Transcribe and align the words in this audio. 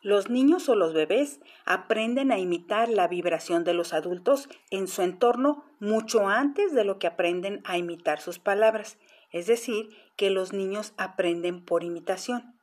Los 0.00 0.30
niños 0.30 0.68
o 0.68 0.74
los 0.74 0.92
bebés 0.92 1.40
aprenden 1.64 2.30
a 2.30 2.38
imitar 2.38 2.88
la 2.88 3.08
vibración 3.08 3.64
de 3.64 3.74
los 3.74 3.92
adultos 3.92 4.48
en 4.70 4.86
su 4.86 5.02
entorno 5.02 5.64
mucho 5.80 6.28
antes 6.28 6.72
de 6.72 6.84
lo 6.84 6.98
que 6.98 7.08
aprenden 7.08 7.62
a 7.64 7.78
imitar 7.78 8.20
sus 8.20 8.38
palabras, 8.38 8.98
es 9.32 9.46
decir, 9.46 9.88
que 10.16 10.30
los 10.30 10.52
niños 10.52 10.94
aprenden 10.96 11.64
por 11.64 11.82
imitación. 11.82 12.58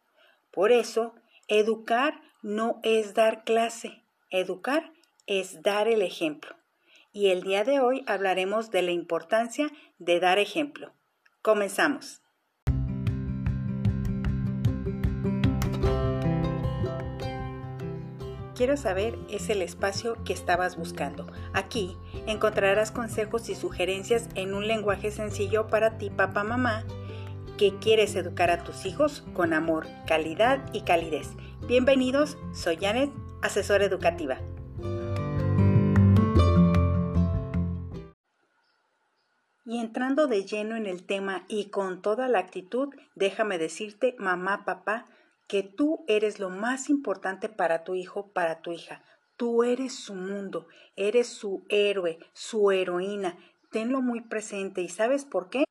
Por 0.52 0.72
eso, 0.72 1.14
educar 1.48 2.22
no 2.42 2.80
es 2.84 3.14
dar 3.14 3.44
clase, 3.44 4.04
educar 4.30 4.94
es 5.28 5.62
dar 5.62 5.88
el 5.88 6.02
ejemplo. 6.02 6.56
Y 7.12 7.30
el 7.30 7.44
día 7.44 7.64
de 7.64 7.80
hoy 7.80 8.04
hablaremos 8.08 8.72
de 8.72 8.82
la 8.82 8.92
importancia 8.92 9.70
de 10.00 10.20
dar 10.20 10.40
ejemplo. 10.40 10.94
Comenzamos. 11.42 12.22
Quiero 18.56 18.78
saber 18.78 19.20
es 19.30 19.50
el 19.50 19.62
espacio 19.62 20.16
que 20.24 20.32
estabas 20.32 20.78
buscando. 20.78 21.28
Aquí 21.52 21.98
encontrarás 22.26 22.90
consejos 22.90 23.50
y 23.50 23.56
sugerencias 23.56 24.30
en 24.36 24.54
un 24.54 24.66
lenguaje 24.66 25.12
sencillo 25.12 25.68
para 25.68 25.98
ti, 25.98 26.10
papá, 26.10 26.46
mamá, 26.46 26.86
que 27.58 27.78
quieres 27.80 28.16
educar 28.16 28.50
a 28.52 28.64
tus 28.64 28.86
hijos 28.86 29.26
con 29.34 29.52
amor, 29.52 29.88
calidad 30.08 30.70
y 30.72 30.84
calidez. 30.84 31.32
Bienvenidos, 31.68 32.38
soy 32.54 32.78
Janet, 32.78 33.12
asesora 33.42 33.84
educativa. 33.84 34.38
Y 39.66 39.80
entrando 39.80 40.28
de 40.28 40.46
lleno 40.46 40.78
en 40.78 40.86
el 40.86 41.04
tema 41.04 41.44
y 41.50 41.66
con 41.72 42.02
toda 42.02 42.30
la 42.30 42.40
actitud, 42.40 42.96
déjame 43.16 43.58
decirte, 43.58 44.16
mamá, 44.18 44.64
papá, 44.64 45.08
que 45.48 45.64
tú 45.64 46.04
eres 46.08 46.40
lo 46.40 46.50
más 46.50 46.90
importante 46.90 47.50
para 47.50 47.84
tu 47.84 47.96
hijo, 47.96 48.32
para 48.34 48.62
tu 48.62 48.72
hija. 48.72 49.04
Tú 49.38 49.64
eres 49.64 49.94
su 49.94 50.16
mundo, 50.16 50.68
eres 50.96 51.28
su 51.28 51.66
héroe, 51.70 52.20
su 52.34 52.72
heroína. 52.72 53.38
Tenlo 53.72 54.02
muy 54.02 54.22
presente. 54.22 54.82
¿Y 54.82 54.90
sabes 54.90 55.26
por 55.26 55.50
qué? 55.50 55.66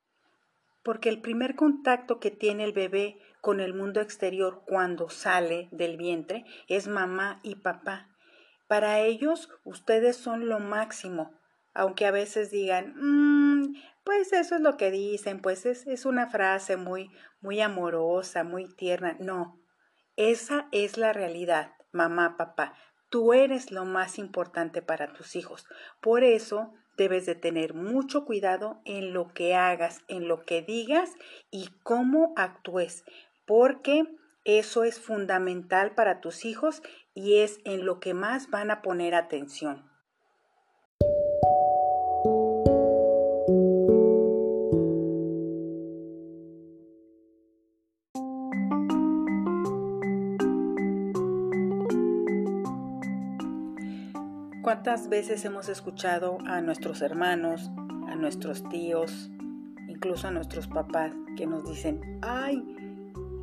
Porque 0.83 1.09
el 1.09 1.21
primer 1.21 1.57
contacto 1.57 2.21
que 2.21 2.31
tiene 2.31 2.65
el 2.65 2.73
bebé 2.73 3.19
con 3.41 3.61
el 3.61 3.75
mundo 3.75 4.01
exterior 4.01 4.63
cuando 4.67 5.09
sale 5.09 5.69
del 5.71 5.97
vientre 5.97 6.45
es 6.69 6.89
mamá 6.89 7.41
y 7.43 7.57
papá. 7.57 8.09
Para 8.69 9.01
ellos 9.01 9.51
ustedes 9.65 10.17
son 10.17 10.48
lo 10.48 10.61
máximo, 10.61 11.33
aunque 11.75 12.07
a 12.07 12.11
veces 12.11 12.51
digan, 12.51 12.95
mmm, 12.97 13.75
pues 14.05 14.33
eso 14.33 14.55
es 14.55 14.61
lo 14.61 14.77
que 14.77 14.91
dicen, 14.91 15.41
pues 15.41 15.67
es, 15.67 15.87
es 15.87 16.07
una 16.07 16.29
frase 16.29 16.77
muy, 16.77 17.11
muy 17.41 17.61
amorosa, 17.61 18.45
muy 18.45 18.69
tierna. 18.69 19.17
No, 19.19 19.64
esa 20.17 20.69
es 20.73 20.97
la 20.97 21.12
realidad, 21.12 21.73
mamá, 21.93 22.37
papá. 22.37 22.75
Tú 23.11 23.33
eres 23.33 23.70
lo 23.70 23.84
más 23.84 24.19
importante 24.19 24.83
para 24.83 25.12
tus 25.12 25.37
hijos. 25.37 25.67
Por 26.01 26.25
eso 26.25 26.73
debes 26.97 27.27
de 27.27 27.34
tener 27.34 27.75
mucho 27.75 28.25
cuidado 28.25 28.81
en 28.85 29.12
lo 29.12 29.33
que 29.33 29.55
hagas, 29.55 30.03
en 30.09 30.29
lo 30.29 30.45
que 30.45 30.62
digas 30.62 31.12
y 31.51 31.69
cómo 31.83 32.33
actúes, 32.37 33.05
porque 33.47 34.05
eso 34.45 34.85
es 34.85 35.01
fundamental 35.01 35.95
para 35.95 36.20
tus 36.20 36.45
hijos 36.45 36.83
y 37.15 37.39
es 37.39 37.61
en 37.65 37.85
lo 37.85 37.98
que 38.01 38.15
más 38.15 38.51
van 38.51 38.70
a 38.70 38.83
poner 38.83 39.15
atención. 39.15 39.94
¿Cuántas 54.65 55.11
veces 55.11 55.45
hemos 55.45 55.69
escuchado 55.69 56.39
a 56.47 56.62
nuestros 56.62 57.03
hermanos, 57.03 57.70
a 58.09 58.15
nuestros 58.15 58.67
tíos, 58.70 59.30
incluso 59.89 60.29
a 60.29 60.30
nuestros 60.30 60.69
papás 60.69 61.13
que 61.36 61.47
nos 61.47 61.69
dicen, 61.69 62.01
ay, 62.23 62.64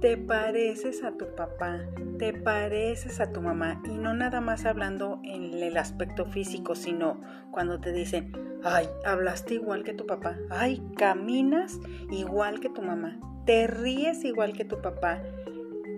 te 0.02 0.18
pareces 0.18 1.04
a 1.04 1.12
tu 1.12 1.28
papá, 1.36 1.82
te 2.18 2.34
pareces 2.34 3.20
a 3.20 3.32
tu 3.32 3.40
mamá, 3.40 3.84
y 3.86 4.00
no 4.00 4.16
nada 4.16 4.42
más 4.42 4.66
hablando 4.66 5.20
en 5.24 5.54
el 5.62 5.78
aspecto 5.78 6.26
físico, 6.26 6.74
sino 6.74 7.22
cuando 7.52 7.80
te 7.80 7.94
dicen, 7.94 8.32
ay, 8.64 8.88
hablaste 9.06 9.54
igual 9.54 9.84
que 9.84 9.94
tu 9.94 10.08
papá, 10.08 10.40
ay, 10.50 10.82
caminas 10.98 11.80
igual 12.10 12.60
que 12.60 12.70
tu 12.70 12.82
mamá, 12.82 13.20
te 13.46 13.68
ríes 13.68 14.26
igual 14.26 14.54
que 14.54 14.66
tu 14.66 14.82
papá, 14.82 15.22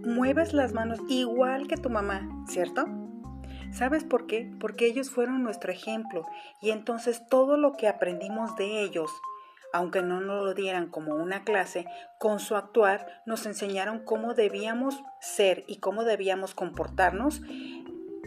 mueves 0.06 0.52
las 0.52 0.74
manos 0.74 1.00
igual 1.08 1.70
que 1.70 1.78
tu 1.78 1.90
mamá, 1.90 2.28
¿cierto? 2.46 3.03
¿Sabes 3.74 4.04
por 4.04 4.28
qué? 4.28 4.52
Porque 4.60 4.86
ellos 4.86 5.10
fueron 5.10 5.42
nuestro 5.42 5.72
ejemplo 5.72 6.28
y 6.62 6.70
entonces 6.70 7.26
todo 7.28 7.58
lo 7.58 7.74
que 7.74 7.88
aprendimos 7.88 8.56
de 8.56 8.84
ellos, 8.84 9.12
aunque 9.74 10.04
no 10.04 10.22
nos 10.22 10.46
lo 10.46 10.54
dieran 10.54 10.90
como 10.90 11.16
una 11.16 11.44
clase, 11.44 11.88
con 12.20 12.40
su 12.40 12.56
actuar 12.56 13.24
nos 13.26 13.48
enseñaron 13.48 14.06
cómo 14.06 14.36
debíamos 14.36 15.02
ser 15.20 15.64
y 15.68 15.78
cómo 15.78 16.04
debíamos 16.04 16.54
comportarnos 16.54 17.42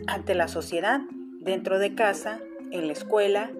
ante 0.08 0.34
la 0.34 0.48
sociedad, 0.48 1.00
dentro 1.40 1.78
de 1.78 1.94
casa, 1.94 2.40
en 2.72 2.88
la 2.88 2.92
escuela, 2.92 3.52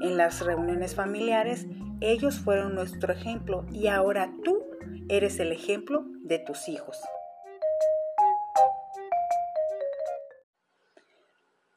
en 0.00 0.16
las 0.16 0.44
reuniones 0.44 0.96
familiares. 0.96 1.68
Ellos 2.00 2.40
fueron 2.40 2.74
nuestro 2.74 3.12
ejemplo 3.12 3.66
y 3.70 3.86
ahora 3.86 4.32
tú 4.42 4.64
eres 5.08 5.38
el 5.38 5.52
ejemplo 5.52 6.04
de 6.24 6.40
tus 6.40 6.68
hijos. 6.68 6.98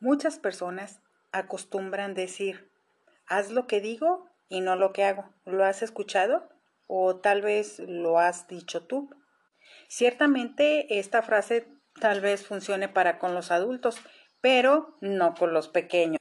Muchas 0.04 0.38
personas 0.38 1.00
acostumbran 1.32 2.14
decir, 2.14 2.70
haz 3.26 3.52
lo 3.52 3.68
que 3.68 3.80
digo 3.80 4.28
y 4.50 4.60
no 4.60 4.76
lo 4.76 4.92
que 4.92 5.06
hago. 5.06 5.34
¿Lo 5.46 5.64
has 5.64 5.82
escuchado? 5.82 6.50
O 6.88 7.22
tal 7.22 7.42
vez 7.42 7.80
lo 7.80 8.20
has 8.20 8.50
dicho 8.50 8.86
tú. 8.86 9.10
Ciertamente 9.88 11.00
esta 11.00 11.22
frase 11.22 11.70
tal 12.02 12.20
vez 12.20 12.46
funcione 12.46 12.90
para 12.90 13.18
con 13.18 13.34
los 13.34 13.50
adultos, 13.50 13.96
pero 14.42 14.98
no 15.00 15.36
con 15.36 15.54
los 15.54 15.70
pequeños. 15.70 16.20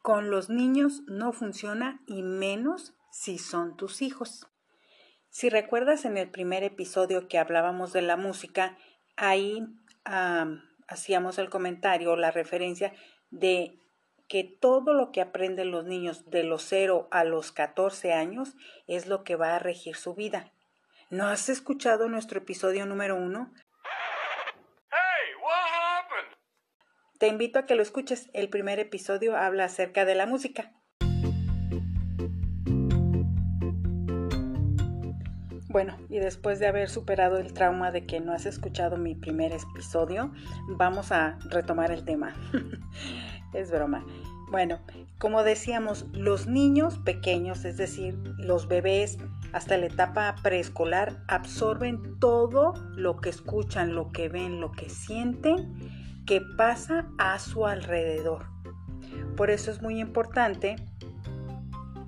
Con 0.00 0.30
los 0.30 0.48
niños 0.48 1.02
no 1.06 1.34
funciona 1.34 2.00
y 2.06 2.22
menos 2.22 2.94
si 3.10 3.36
son 3.36 3.76
tus 3.76 4.00
hijos. 4.00 4.46
Si 5.28 5.50
recuerdas 5.50 6.06
en 6.06 6.16
el 6.16 6.30
primer 6.30 6.64
episodio 6.64 7.28
que 7.28 7.38
hablábamos 7.38 7.92
de 7.92 8.00
la 8.00 8.16
música, 8.16 8.78
ahí 9.16 9.66
hacíamos 10.92 11.38
el 11.38 11.50
comentario, 11.50 12.16
la 12.16 12.30
referencia 12.30 12.92
de 13.30 13.78
que 14.28 14.44
todo 14.44 14.94
lo 14.94 15.12
que 15.12 15.20
aprenden 15.20 15.70
los 15.70 15.84
niños 15.84 16.30
de 16.30 16.44
los 16.44 16.62
0 16.62 17.08
a 17.10 17.24
los 17.24 17.52
14 17.52 18.12
años 18.12 18.54
es 18.86 19.06
lo 19.06 19.24
que 19.24 19.36
va 19.36 19.56
a 19.56 19.58
regir 19.58 19.96
su 19.96 20.14
vida. 20.14 20.52
¿No 21.10 21.26
has 21.26 21.48
escuchado 21.48 22.08
nuestro 22.08 22.38
episodio 22.38 22.86
número 22.86 23.16
uno? 23.16 23.52
Te 27.18 27.28
invito 27.28 27.58
a 27.58 27.66
que 27.66 27.74
lo 27.74 27.82
escuches. 27.82 28.30
El 28.32 28.48
primer 28.48 28.80
episodio 28.80 29.36
habla 29.36 29.64
acerca 29.64 30.04
de 30.04 30.14
la 30.14 30.26
música. 30.26 30.72
Bueno, 35.72 35.96
y 36.10 36.18
después 36.18 36.58
de 36.58 36.66
haber 36.66 36.90
superado 36.90 37.38
el 37.38 37.54
trauma 37.54 37.90
de 37.90 38.04
que 38.04 38.20
no 38.20 38.34
has 38.34 38.44
escuchado 38.44 38.98
mi 38.98 39.14
primer 39.14 39.52
episodio, 39.52 40.30
vamos 40.68 41.12
a 41.12 41.38
retomar 41.48 41.90
el 41.90 42.04
tema. 42.04 42.34
es 43.54 43.70
broma. 43.70 44.04
Bueno, 44.50 44.80
como 45.18 45.42
decíamos, 45.42 46.04
los 46.12 46.46
niños 46.46 46.98
pequeños, 46.98 47.64
es 47.64 47.78
decir, 47.78 48.18
los 48.36 48.68
bebés 48.68 49.16
hasta 49.54 49.78
la 49.78 49.86
etapa 49.86 50.34
preescolar, 50.42 51.22
absorben 51.26 52.18
todo 52.18 52.74
lo 52.94 53.16
que 53.22 53.30
escuchan, 53.30 53.94
lo 53.94 54.12
que 54.12 54.28
ven, 54.28 54.60
lo 54.60 54.72
que 54.72 54.90
sienten, 54.90 55.72
que 56.26 56.42
pasa 56.58 57.06
a 57.16 57.38
su 57.38 57.66
alrededor. 57.66 58.44
Por 59.38 59.48
eso 59.48 59.70
es 59.70 59.80
muy 59.80 60.00
importante 60.00 60.76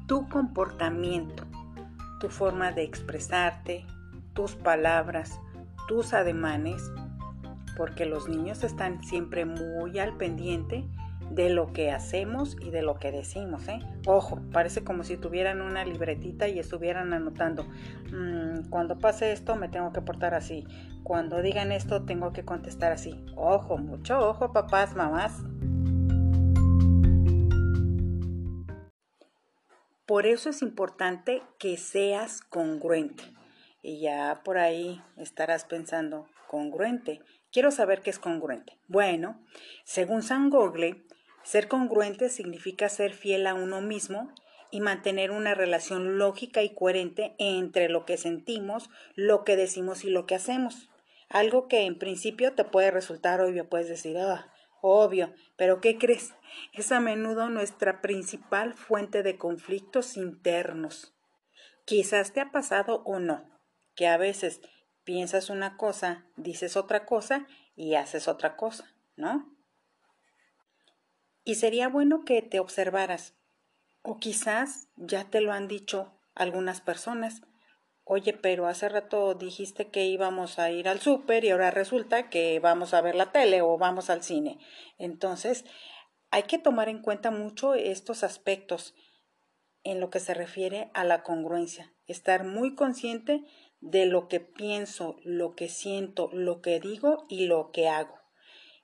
tu 0.06 0.29
comportamiento 0.29 1.54
tu 2.25 2.31
forma 2.31 2.73
de 2.73 2.85
expresarte, 2.85 3.85
tus 4.32 4.56
palabras, 4.56 5.43
tus 5.88 6.15
ademanes, 6.15 6.91
porque 7.76 8.06
los 8.06 8.31
niños 8.31 8.65
están 8.65 9.05
siempre 9.05 9.44
muy 9.44 9.99
al 9.99 10.17
pendiente 10.17 10.88
de 11.29 11.50
lo 11.50 11.75
que 11.75 11.91
hacemos 11.91 12.56
y 12.62 12.71
de 12.71 12.81
lo 12.81 12.94
que 12.94 13.12
decimos. 13.12 13.69
¿eh? 13.69 13.81
Ojo, 14.06 14.41
parece 14.53 14.82
como 14.85 15.05
si 15.05 15.19
tuvieran 15.19 15.61
una 15.61 15.85
libretita 15.85 16.49
y 16.49 16.59
estuvieran 16.59 17.12
anotando, 17.12 17.67
mm, 18.11 18.70
cuando 18.70 18.99
pase 18.99 19.32
esto 19.32 19.55
me 19.56 19.69
tengo 19.69 19.93
que 19.93 20.00
portar 20.00 20.32
así, 20.32 20.67
cuando 21.03 21.43
digan 21.43 21.73
esto 21.73 22.06
tengo 22.06 22.32
que 22.32 22.43
contestar 22.43 22.91
así. 22.91 23.23
Ojo, 23.37 23.77
mucho 23.77 24.19
ojo, 24.19 24.50
papás, 24.50 24.97
mamás. 24.97 25.43
Por 30.15 30.29
eso 30.29 30.49
es 30.49 30.63
importante 30.63 31.43
que 31.59 31.77
seas 31.77 32.41
congruente. 32.41 33.25
Y 33.83 33.99
ya 33.99 34.43
por 34.45 34.59
ahí 34.59 35.03
estarás 35.17 35.65
pensando, 35.65 36.29
congruente, 36.47 37.21
Quiero 37.51 37.73
saber 37.73 38.01
qué 38.01 38.11
es 38.11 38.21
congruente. 38.21 38.79
Bueno, 38.87 39.45
según 39.83 40.23
San 40.23 40.51
Gogle, 40.51 41.03
ser 41.43 41.67
congruente 41.67 42.29
significa 42.29 42.89
ser 42.89 43.13
fiel 43.13 43.45
a 43.49 43.55
uno 43.55 43.81
mismo 43.81 44.33
y 44.71 44.81
mantener 44.81 45.33
una 45.33 45.53
relación 45.53 46.17
lógica 46.17 46.63
y 46.63 46.73
coherente 46.77 47.35
entre 47.39 47.89
lo 47.89 48.05
que 48.05 48.17
sentimos, 48.17 48.91
lo 49.17 49.43
que 49.43 49.57
decimos 49.57 50.05
y 50.05 50.11
lo 50.11 50.27
que 50.27 50.37
hacemos. 50.37 50.91
Algo 51.29 51.67
que 51.67 51.87
en 51.87 51.99
principio 51.99 52.53
te 52.53 52.63
puede 52.63 52.93
resultar 52.93 53.41
obvio, 53.41 53.69
puedes 53.69 53.89
decir, 53.89 54.17
ah, 54.19 54.54
obvio, 54.93 55.33
pero 55.57 55.81
¿qué 55.81 55.99
crees? 55.99 56.35
Es 56.73 56.93
a 56.93 57.01
menudo 57.01 57.49
nuestra 57.49 58.01
principal 58.01 58.75
fuente 58.75 59.23
de 59.23 59.39
conflictos 59.39 60.17
internos. 60.17 61.15
Quizás 61.85 62.33
te 62.33 62.41
ha 62.41 62.51
pasado 62.51 63.03
o 63.05 63.19
no, 63.19 63.49
que 63.95 64.07
a 64.07 64.17
veces 64.17 64.61
piensas 65.05 65.51
una 65.51 65.77
cosa, 65.77 66.27
dices 66.37 66.77
otra 66.77 67.07
cosa 67.07 67.47
y 67.77 67.95
haces 67.95 68.29
otra 68.29 68.57
cosa, 68.57 68.95
¿no? 69.17 69.55
Y 71.45 71.57
sería 71.57 71.89
bueno 71.89 72.25
que 72.25 72.43
te 72.43 72.59
observaras, 72.59 73.35
o 74.03 74.19
quizás 74.19 74.89
ya 74.97 75.25
te 75.25 75.41
lo 75.41 75.53
han 75.53 75.69
dicho 75.69 76.19
algunas 76.35 76.81
personas. 76.81 77.43
Oye, 78.06 78.35
pero 78.35 78.67
hace 78.67 78.89
rato 78.91 79.35
dijiste 79.35 79.89
que 79.89 80.05
íbamos 80.05 80.59
a 80.59 80.71
ir 80.71 80.89
al 80.89 81.01
súper 81.01 81.45
y 81.45 81.51
ahora 81.51 81.71
resulta 81.71 82.29
que 82.29 82.61
vamos 82.61 82.93
a 82.93 83.01
ver 83.01 83.15
la 83.15 83.33
tele 83.33 83.62
o 83.62 83.79
vamos 83.79 84.11
al 84.11 84.23
cine. 84.23 84.59
Entonces, 84.99 85.65
hay 86.31 86.43
que 86.43 86.59
tomar 86.59 86.91
en 86.91 87.01
cuenta 87.01 87.31
mucho 87.31 87.75
estos 87.75 88.23
aspectos 88.23 88.95
en 89.85 90.01
lo 90.01 90.11
que 90.11 90.21
se 90.21 90.35
refiere 90.35 90.91
a 90.93 91.05
la 91.05 91.23
congruencia. 91.23 91.95
Estar 92.06 92.45
muy 92.45 92.75
consciente 92.75 93.43
de 93.81 94.05
lo 94.05 94.29
que 94.29 94.41
pienso, 94.41 95.17
lo 95.25 95.55
que 95.55 95.69
siento, 95.69 96.29
lo 96.33 96.61
que 96.61 96.81
digo 96.81 97.25
y 97.31 97.47
lo 97.47 97.71
que 97.71 97.89
hago. 97.89 98.19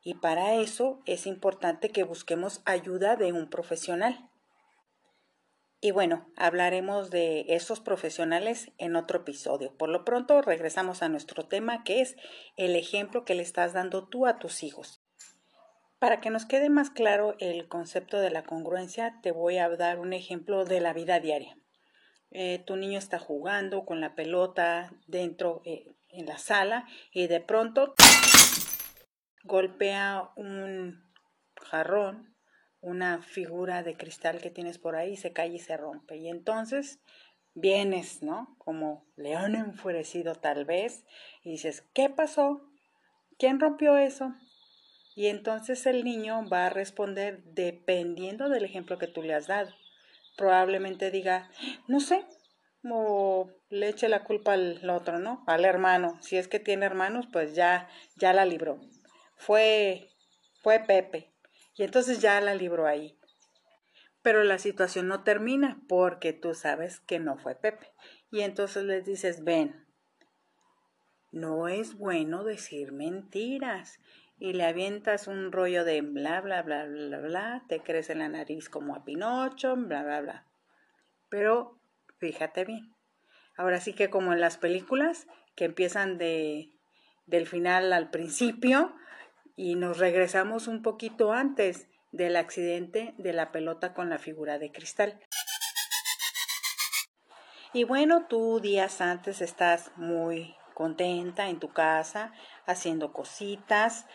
Y 0.02 0.14
para 0.14 0.54
eso 0.54 1.00
es 1.04 1.26
importante 1.26 1.90
que 1.90 2.04
busquemos 2.04 2.62
ayuda 2.64 3.16
de 3.16 3.32
un 3.32 3.50
profesional. 3.50 4.29
Y 5.82 5.92
bueno, 5.92 6.30
hablaremos 6.36 7.10
de 7.10 7.46
esos 7.48 7.80
profesionales 7.80 8.70
en 8.76 8.96
otro 8.96 9.20
episodio. 9.20 9.74
Por 9.76 9.88
lo 9.88 10.04
pronto 10.04 10.42
regresamos 10.42 11.02
a 11.02 11.08
nuestro 11.08 11.46
tema 11.46 11.84
que 11.84 12.02
es 12.02 12.16
el 12.56 12.76
ejemplo 12.76 13.24
que 13.24 13.34
le 13.34 13.42
estás 13.42 13.72
dando 13.72 14.06
tú 14.06 14.26
a 14.26 14.38
tus 14.38 14.62
hijos. 14.62 15.00
Para 15.98 16.20
que 16.20 16.28
nos 16.28 16.44
quede 16.44 16.68
más 16.68 16.90
claro 16.90 17.34
el 17.38 17.66
concepto 17.66 18.20
de 18.20 18.30
la 18.30 18.42
congruencia, 18.42 19.20
te 19.22 19.32
voy 19.32 19.56
a 19.56 19.70
dar 19.70 19.98
un 19.98 20.12
ejemplo 20.12 20.66
de 20.66 20.80
la 20.80 20.92
vida 20.92 21.18
diaria. 21.18 21.56
Eh, 22.30 22.62
tu 22.66 22.76
niño 22.76 22.98
está 22.98 23.18
jugando 23.18 23.84
con 23.86 24.00
la 24.00 24.14
pelota 24.14 24.92
dentro 25.06 25.62
eh, 25.64 25.94
en 26.10 26.26
la 26.26 26.38
sala 26.38 26.86
y 27.12 27.26
de 27.26 27.40
pronto 27.40 27.94
golpea 29.44 30.30
un 30.36 31.10
jarrón, 31.56 32.29
una 32.80 33.22
figura 33.22 33.82
de 33.82 33.94
cristal 33.94 34.40
que 34.40 34.50
tienes 34.50 34.78
por 34.78 34.96
ahí, 34.96 35.16
se 35.16 35.32
cae 35.32 35.48
y 35.48 35.58
se 35.58 35.76
rompe. 35.76 36.16
Y 36.16 36.28
entonces 36.28 37.00
vienes, 37.54 38.22
¿no? 38.22 38.54
Como 38.58 39.06
león 39.16 39.54
enfurecido 39.54 40.34
tal 40.34 40.64
vez, 40.64 41.04
y 41.42 41.52
dices, 41.52 41.84
¿qué 41.94 42.08
pasó? 42.08 42.62
¿Quién 43.38 43.60
rompió 43.60 43.96
eso? 43.96 44.34
Y 45.14 45.26
entonces 45.26 45.86
el 45.86 46.04
niño 46.04 46.48
va 46.48 46.66
a 46.66 46.70
responder 46.70 47.42
dependiendo 47.44 48.48
del 48.48 48.64
ejemplo 48.64 48.98
que 48.98 49.08
tú 49.08 49.22
le 49.22 49.34
has 49.34 49.46
dado. 49.46 49.74
Probablemente 50.36 51.10
diga, 51.10 51.50
no 51.88 52.00
sé, 52.00 52.24
o 52.88 53.50
le 53.68 53.88
eche 53.88 54.08
la 54.08 54.24
culpa 54.24 54.54
al 54.54 54.88
otro, 54.88 55.18
¿no? 55.18 55.44
Al 55.46 55.64
hermano. 55.64 56.16
Si 56.22 56.36
es 56.36 56.48
que 56.48 56.60
tiene 56.60 56.86
hermanos, 56.86 57.26
pues 57.30 57.54
ya, 57.54 57.88
ya 58.16 58.32
la 58.32 58.44
libró 58.44 58.80
fue, 59.40 60.10
fue 60.62 60.80
Pepe. 60.80 61.29
Y 61.80 61.82
entonces 61.82 62.20
ya 62.20 62.38
la 62.42 62.54
libró 62.54 62.86
ahí. 62.86 63.18
Pero 64.20 64.44
la 64.44 64.58
situación 64.58 65.08
no 65.08 65.24
termina 65.24 65.80
porque 65.88 66.34
tú 66.34 66.52
sabes 66.52 67.00
que 67.00 67.18
no 67.18 67.38
fue 67.38 67.54
Pepe. 67.54 67.90
Y 68.30 68.42
entonces 68.42 68.84
les 68.84 69.06
dices, 69.06 69.44
ven, 69.44 69.86
no 71.32 71.68
es 71.68 71.96
bueno 71.96 72.44
decir 72.44 72.92
mentiras. 72.92 73.98
Y 74.38 74.52
le 74.52 74.66
avientas 74.66 75.26
un 75.26 75.52
rollo 75.52 75.86
de 75.86 76.02
bla, 76.02 76.42
bla, 76.42 76.60
bla, 76.60 76.84
bla, 76.84 77.18
bla, 77.18 77.64
te 77.66 77.80
crece 77.80 78.14
la 78.14 78.28
nariz 78.28 78.68
como 78.68 78.94
a 78.94 79.02
Pinocho, 79.02 79.74
bla, 79.74 80.02
bla, 80.02 80.20
bla. 80.20 80.46
Pero 81.30 81.80
fíjate 82.18 82.66
bien. 82.66 82.94
Ahora 83.56 83.80
sí 83.80 83.94
que 83.94 84.10
como 84.10 84.34
en 84.34 84.40
las 84.42 84.58
películas 84.58 85.26
que 85.56 85.64
empiezan 85.64 86.18
de, 86.18 86.74
del 87.24 87.46
final 87.46 87.94
al 87.94 88.10
principio, 88.10 88.94
y 89.60 89.74
nos 89.74 89.98
regresamos 89.98 90.68
un 90.68 90.80
poquito 90.80 91.34
antes 91.34 91.86
del 92.12 92.36
accidente 92.36 93.12
de 93.18 93.34
la 93.34 93.52
pelota 93.52 93.92
con 93.92 94.08
la 94.08 94.18
figura 94.18 94.58
de 94.58 94.72
cristal. 94.72 95.20
Y 97.74 97.84
bueno, 97.84 98.24
tú 98.26 98.58
días 98.60 99.02
antes 99.02 99.42
estás 99.42 99.90
muy 99.96 100.56
contenta 100.72 101.50
en 101.50 101.60
tu 101.60 101.74
casa, 101.74 102.32
haciendo 102.64 103.12
cositas, 103.12 104.06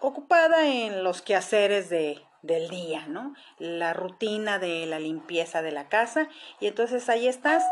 ocupada 0.00 0.66
en 0.66 1.04
los 1.04 1.22
quehaceres 1.22 1.88
de, 1.88 2.26
del 2.42 2.68
día, 2.68 3.06
¿no? 3.06 3.34
La 3.58 3.92
rutina 3.92 4.58
de 4.58 4.86
la 4.86 4.98
limpieza 4.98 5.62
de 5.62 5.70
la 5.70 5.88
casa. 5.88 6.28
Y 6.58 6.66
entonces 6.66 7.08
ahí 7.08 7.28
estás 7.28 7.62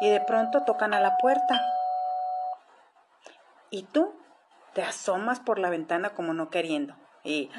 y 0.00 0.10
de 0.10 0.20
pronto 0.20 0.64
tocan 0.64 0.94
a 0.94 1.00
la 1.00 1.16
puerta. 1.16 1.62
Y 3.70 3.84
tú 3.84 4.23
te 4.74 4.82
asomas 4.82 5.40
por 5.40 5.58
la 5.58 5.70
ventana 5.70 6.10
como 6.10 6.34
no 6.34 6.50
queriendo 6.50 6.94
y 7.24 7.50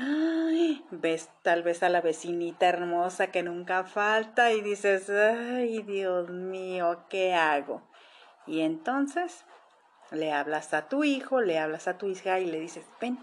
ves 0.91 1.29
tal 1.41 1.63
vez 1.63 1.81
a 1.81 1.89
la 1.89 2.01
vecinita 2.01 2.67
hermosa 2.67 3.27
que 3.27 3.41
nunca 3.41 3.83
falta 3.83 4.51
y 4.51 4.61
dices, 4.61 5.09
ay 5.09 5.81
Dios 5.81 6.29
mío, 6.29 7.05
¿qué 7.09 7.33
hago? 7.33 7.81
Y 8.45 8.61
entonces 8.61 9.43
le 10.11 10.31
hablas 10.31 10.73
a 10.75 10.87
tu 10.87 11.03
hijo, 11.03 11.41
le 11.41 11.57
hablas 11.57 11.87
a 11.87 11.97
tu 11.97 12.07
hija 12.07 12.39
y 12.39 12.45
le 12.45 12.59
dices, 12.59 12.85
ven, 13.01 13.17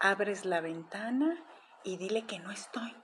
abres 0.00 0.44
la 0.44 0.60
ventana 0.60 1.36
y 1.84 1.98
dile 1.98 2.26
que 2.26 2.40
no 2.40 2.50
estoy. 2.50 2.96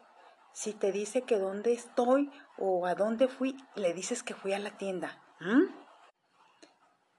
Si 0.52 0.72
te 0.72 0.90
dice 0.90 1.22
que 1.22 1.38
dónde 1.38 1.72
estoy 1.72 2.30
o 2.58 2.86
a 2.86 2.94
dónde 2.94 3.28
fui, 3.28 3.56
le 3.76 3.92
dices 3.92 4.22
que 4.22 4.34
fui 4.34 4.52
a 4.52 4.58
la 4.58 4.76
tienda. 4.76 5.20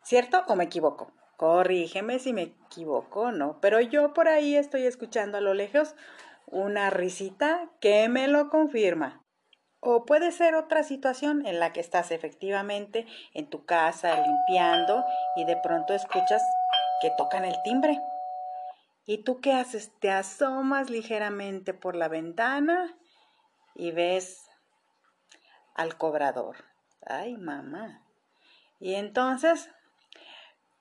¿Cierto 0.04 0.44
o 0.48 0.56
me 0.56 0.66
equivoco? 0.66 1.12
Corrígeme 1.38 2.20
si 2.20 2.34
me 2.34 2.44
equivoco, 2.44 3.32
¿no? 3.32 3.60
Pero 3.62 3.82
yo 3.82 4.14
por 4.14 4.28
ahí 4.28 4.56
estoy 4.56 4.86
escuchando 4.86 5.38
a 5.38 5.42
lo 5.42 5.54
lejos 5.54 5.96
una 6.48 6.90
risita 6.90 7.70
que 7.80 8.08
me 8.10 8.28
lo 8.28 8.50
confirma. 8.50 9.22
O 9.80 10.06
puede 10.06 10.32
ser 10.32 10.56
otra 10.56 10.84
situación 10.84 11.46
en 11.46 11.60
la 11.60 11.74
que 11.74 11.80
estás 11.80 12.12
efectivamente 12.12 13.06
en 13.34 13.50
tu 13.50 13.66
casa 13.66 14.20
limpiando 14.20 15.04
y 15.36 15.46
de 15.46 15.58
pronto 15.58 15.94
escuchas 15.94 16.42
que 17.02 17.12
tocan 17.18 17.46
el 17.46 17.56
timbre. 17.64 18.02
¿Y 19.06 19.20
tú 19.24 19.42
qué 19.42 19.54
haces? 19.54 19.92
Te 20.00 20.10
asomas 20.10 20.90
ligeramente 20.90 21.74
por 21.74 21.96
la 21.96 22.08
ventana 22.08 22.98
y 23.76 23.92
ves 23.92 24.50
al 25.76 25.98
cobrador. 25.98 26.56
Ay, 27.06 27.38
mamá. 27.38 28.02
Y 28.80 28.96
entonces 28.96 29.70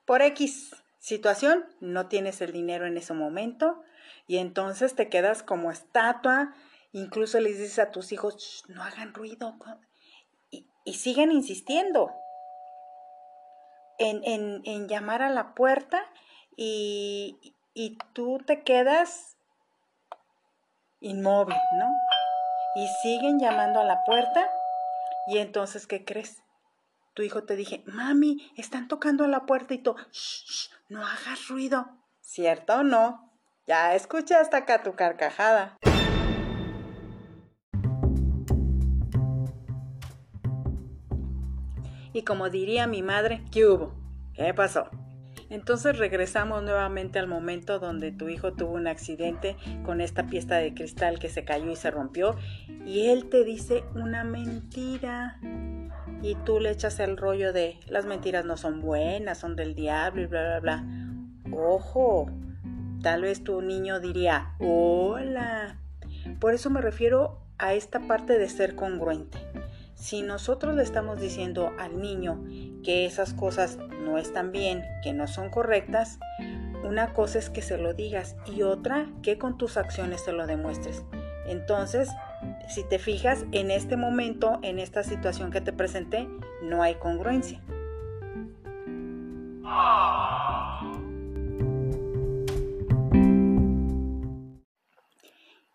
por 0.05 0.23
X 0.23 0.75
situación 0.99 1.67
no 1.81 2.09
tienes 2.09 2.41
el 2.41 2.53
dinero 2.53 2.87
en 2.87 2.97
ese 2.97 3.13
momento 3.13 3.83
y 4.27 4.39
entonces 4.39 4.95
te 4.95 5.09
quedas 5.09 5.43
como 5.43 5.71
estatua, 5.71 6.55
incluso 6.93 7.39
les 7.41 7.59
dices 7.59 7.79
a 7.79 7.91
tus 7.91 8.13
hijos, 8.13 8.65
no 8.69 8.83
hagan 8.83 9.13
ruido 9.13 9.57
y, 10.51 10.95
siguen 10.95 11.33
insistiendo 11.33 12.13
en, 13.99 14.23
en, 14.65 14.89
llamar 14.89 15.23
a 15.23 15.31
la 15.31 15.55
puerta 15.55 16.03
y, 16.57 17.55
y 17.75 17.99
tú 18.13 18.39
te 18.47 18.63
quedas 18.63 19.37
inmóvil, 21.01 21.57
¿no? 21.79 21.93
Y 22.77 22.89
siguen 23.03 23.39
llamando 23.39 23.81
a 23.81 23.85
la 23.85 24.05
puerta 24.05 24.51
y 25.27 25.39
entonces, 25.39 25.87
¿qué 25.87 26.05
crees? 26.05 26.44
Tu 27.15 27.23
hijo 27.23 27.45
te 27.45 27.55
dije, 27.55 27.85
mami, 27.87 28.53
están 28.57 28.89
tocando 28.89 29.25
a 29.25 29.29
la 29.29 29.47
puerta 29.47 29.73
y 29.73 29.79
tú, 29.79 29.95
shh, 30.11 30.71
no 30.89 31.07
hagas 31.07 31.49
ruido. 31.49 31.87
¿Cierto 32.21 32.81
o 32.81 32.83
no? 32.83 33.33
Ya 33.67 33.95
escuché 33.95 34.35
hasta 34.35 34.59
acá 34.59 34.83
tu 34.83 34.95
carcajada. 34.95 35.77
Y 42.13 42.23
como 42.23 42.51
diría 42.51 42.87
mi 42.87 43.03
madre, 43.03 43.45
¿qué 43.51 43.67
hubo? 43.67 43.95
¿Qué 44.35 44.53
pasó? 44.53 44.91
Entonces 45.51 45.99
regresamos 45.99 46.63
nuevamente 46.63 47.19
al 47.19 47.29
momento 47.29 47.79
donde 47.79 48.11
tu 48.11 48.29
hijo 48.29 48.55
tuvo 48.55 48.73
un 48.73 48.87
accidente 48.87 49.57
con 49.85 50.01
esta 50.01 50.27
pieza 50.27 50.57
de 50.57 50.75
cristal 50.75 51.19
que 51.19 51.29
se 51.29 51.45
cayó 51.45 51.71
y 51.71 51.77
se 51.77 51.91
rompió 51.91 52.37
y 52.85 53.09
él 53.09 53.29
te 53.29 53.45
dice 53.45 53.85
una 53.95 54.25
mentira 54.25 55.39
y 56.25 56.37
tú 56.37 56.59
le 56.59 56.71
echas 56.71 57.01
el 57.01 57.19
rollo 57.19 57.53
de 57.53 57.79
las 57.87 58.07
mentiras 58.07 58.47
no 58.47 58.57
son 58.57 58.81
buenas, 58.81 59.37
son 59.37 59.57
del 59.57 59.75
diablo 59.75 60.23
y 60.23 60.27
bla, 60.27 60.59
bla, 60.59 60.61
bla. 60.61 60.85
ojo, 61.53 62.31
tal 63.03 63.23
vez 63.23 63.45
tu 63.45 63.61
niño 63.61 64.01
diría, 64.01 64.55
hola. 64.59 65.79
Por 66.41 66.55
eso 66.55 66.71
me 66.71 66.81
refiero 66.81 67.43
a 67.59 67.75
esta 67.75 68.01
parte 68.01 68.39
de 68.39 68.49
ser 68.49 68.75
congruente. 68.75 69.37
Si 69.95 70.23
nosotros 70.23 70.75
le 70.75 70.83
estamos 70.83 71.21
diciendo 71.21 71.73
al 71.79 72.01
niño 72.01 72.43
que 72.83 73.05
esas 73.05 73.35
cosas 73.35 73.77
no 73.77 74.17
están 74.17 74.51
bien, 74.51 74.83
que 75.03 75.13
no 75.13 75.27
son 75.27 75.51
correctas, 75.51 76.19
una 76.85 77.13
cosa 77.13 77.39
es 77.39 77.51
que 77.51 77.61
se 77.61 77.77
lo 77.77 77.93
digas 77.93 78.35
y 78.47 78.63
otra 78.63 79.09
que 79.23 79.37
con 79.37 79.59
tus 79.59 79.77
acciones 79.77 80.25
se 80.25 80.33
lo 80.33 80.47
demuestres. 80.47 81.05
Entonces, 81.47 82.09
si 82.69 82.83
te 82.89 82.99
fijas, 82.99 83.45
en 83.53 83.71
este 83.71 83.97
momento, 83.97 84.59
en 84.63 84.79
esta 84.79 85.03
situación 85.03 85.51
que 85.51 85.61
te 85.61 85.73
presenté, 85.73 86.29
no 86.63 86.83
hay 86.83 86.97
congruencia. 86.97 87.63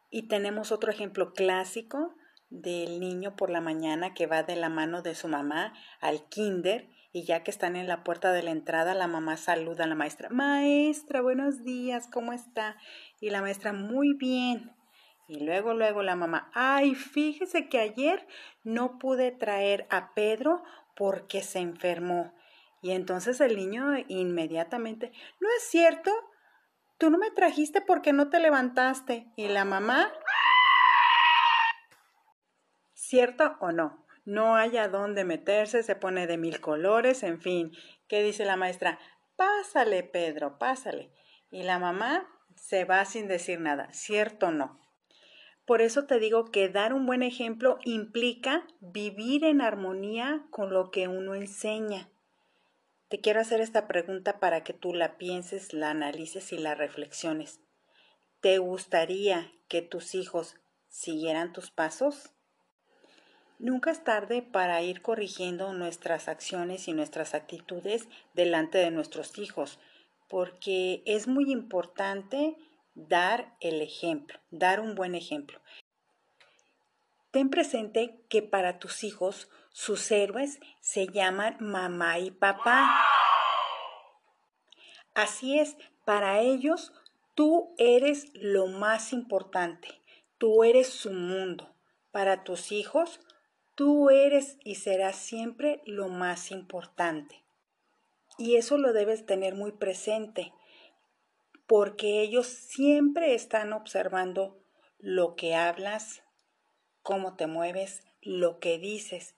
Y 0.10 0.28
tenemos 0.28 0.72
otro 0.72 0.92
ejemplo 0.92 1.34
clásico 1.34 2.16
del 2.50 3.00
niño 3.00 3.36
por 3.36 3.50
la 3.50 3.62
mañana 3.62 4.14
que 4.14 4.26
va 4.26 4.44
de 4.44 4.56
la 4.56 4.70
mano 4.70 5.02
de 5.02 5.16
su 5.16 5.28
mamá 5.28 5.74
al 6.02 6.28
kinder 6.30 6.90
y 7.12 7.24
ya 7.24 7.44
que 7.44 7.52
están 7.52 7.76
en 7.76 7.88
la 7.88 8.04
puerta 8.04 8.32
de 8.32 8.44
la 8.44 8.52
entrada, 8.52 8.94
la 8.94 9.08
mamá 9.08 9.38
saluda 9.38 9.86
a 9.86 9.88
la 9.88 9.96
maestra. 9.96 10.30
Maestra, 10.30 11.22
buenos 11.22 11.64
días, 11.64 12.08
¿cómo 12.12 12.34
está? 12.34 12.78
Y 13.20 13.30
la 13.30 13.42
maestra, 13.42 13.74
muy 13.74 14.14
bien. 14.14 14.72
Y 15.30 15.42
luego, 15.42 15.76
luego 15.76 16.02
la 16.02 16.16
mamá, 16.16 16.50
ay, 16.56 16.96
fíjese 16.96 17.70
que 17.70 17.78
ayer 17.78 18.28
no 18.64 18.98
pude 18.98 19.32
traer 19.32 19.86
a 19.92 20.16
Pedro 20.16 20.64
porque 20.96 21.44
se 21.44 21.60
enfermó. 21.60 22.34
Y 22.82 22.94
entonces 22.94 23.40
el 23.40 23.56
niño 23.56 23.96
inmediatamente, 24.08 25.12
¿no 25.40 25.48
es 25.56 25.70
cierto? 25.70 26.12
Tú 26.98 27.12
no 27.12 27.20
me 27.20 27.30
trajiste 27.30 27.80
porque 27.80 28.12
no 28.12 28.32
te 28.32 28.40
levantaste. 28.40 29.32
Y 29.36 29.50
la 29.50 29.66
mamá, 29.66 30.12
¿cierto 32.96 33.56
o 33.60 33.72
no? 33.72 34.08
No 34.26 34.56
hay 34.56 34.78
a 34.78 34.88
dónde 34.88 35.26
meterse, 35.26 35.84
se 35.84 35.96
pone 35.96 36.26
de 36.26 36.40
mil 36.40 36.60
colores, 36.60 37.22
en 37.22 37.40
fin. 37.40 37.72
¿Qué 38.08 38.24
dice 38.24 38.46
la 38.46 38.56
maestra? 38.56 38.98
Pásale, 39.36 40.02
Pedro, 40.02 40.58
pásale. 40.58 41.14
Y 41.52 41.62
la 41.62 41.78
mamá 41.78 42.28
se 42.56 42.84
va 42.84 43.06
sin 43.06 43.28
decir 43.28 43.60
nada, 43.60 43.94
¿cierto 43.94 44.48
o 44.48 44.52
no? 44.52 44.89
Por 45.70 45.84
eso 45.84 46.06
te 46.06 46.18
digo 46.18 46.46
que 46.46 46.68
dar 46.68 46.96
un 46.96 47.06
buen 47.06 47.22
ejemplo 47.22 47.78
implica 47.84 48.66
vivir 48.80 49.44
en 49.44 49.62
armonía 49.62 50.48
con 50.50 50.74
lo 50.74 50.90
que 50.90 51.08
uno 51.08 51.36
enseña. 51.36 52.10
Te 53.08 53.22
quiero 53.22 53.40
hacer 53.40 53.62
esta 53.62 53.88
pregunta 53.88 54.40
para 54.40 54.64
que 54.64 54.74
tú 54.74 54.96
la 54.96 55.20
pienses, 55.20 55.72
la 55.74 55.92
analices 55.92 56.54
y 56.54 56.58
la 56.58 56.74
reflexiones. 56.74 57.60
¿Te 58.42 58.58
gustaría 58.58 59.52
que 59.68 59.84
tus 59.84 60.16
hijos 60.16 60.56
siguieran 60.88 61.54
tus 61.54 61.70
pasos? 61.70 62.32
Nunca 63.60 63.92
es 63.92 64.04
tarde 64.04 64.42
para 64.42 64.82
ir 64.82 65.04
corrigiendo 65.04 65.72
nuestras 65.74 66.30
acciones 66.30 66.88
y 66.88 66.94
nuestras 66.94 67.36
actitudes 67.36 68.08
delante 68.34 68.80
de 68.80 68.90
nuestros 68.90 69.38
hijos, 69.38 69.78
porque 70.30 71.04
es 71.06 71.28
muy 71.28 71.52
importante 71.52 72.58
dar 73.08 73.56
el 73.60 73.82
ejemplo, 73.82 74.40
dar 74.52 74.80
un 74.80 74.96
buen 74.96 75.16
ejemplo. 75.16 75.60
Ten 77.32 77.50
presente 77.50 78.20
que 78.30 78.42
para 78.42 78.80
tus 78.80 79.04
hijos 79.04 79.50
sus 79.72 80.12
héroes 80.12 80.60
se 80.82 81.08
llaman 81.08 81.58
mamá 81.60 82.20
y 82.20 82.32
papá. 82.32 83.06
Así 85.14 85.60
es, 85.60 85.78
para 86.06 86.40
ellos 86.40 86.92
tú 87.36 87.74
eres 87.78 88.32
lo 88.34 88.68
más 88.68 89.14
importante, 89.14 89.88
tú 90.38 90.64
eres 90.64 90.90
su 90.90 91.12
mundo. 91.12 91.74
Para 92.12 92.44
tus 92.44 92.72
hijos, 92.72 93.20
tú 93.76 94.10
eres 94.10 94.58
y 94.64 94.76
serás 94.76 95.16
siempre 95.16 95.82
lo 95.86 96.10
más 96.10 96.52
importante. 96.52 97.44
Y 98.38 98.56
eso 98.56 98.78
lo 98.78 98.94
debes 98.94 99.26
tener 99.26 99.54
muy 99.54 99.72
presente, 99.72 100.54
porque 101.70 102.22
ellos 102.22 102.48
siempre 102.48 103.36
están 103.36 103.74
observando 103.74 104.60
lo 104.98 105.36
que 105.36 105.54
hablas, 105.54 106.24
cómo 107.04 107.36
te 107.36 107.46
mueves, 107.46 108.02
lo 108.24 108.60
que 108.60 108.80
dices. 108.80 109.36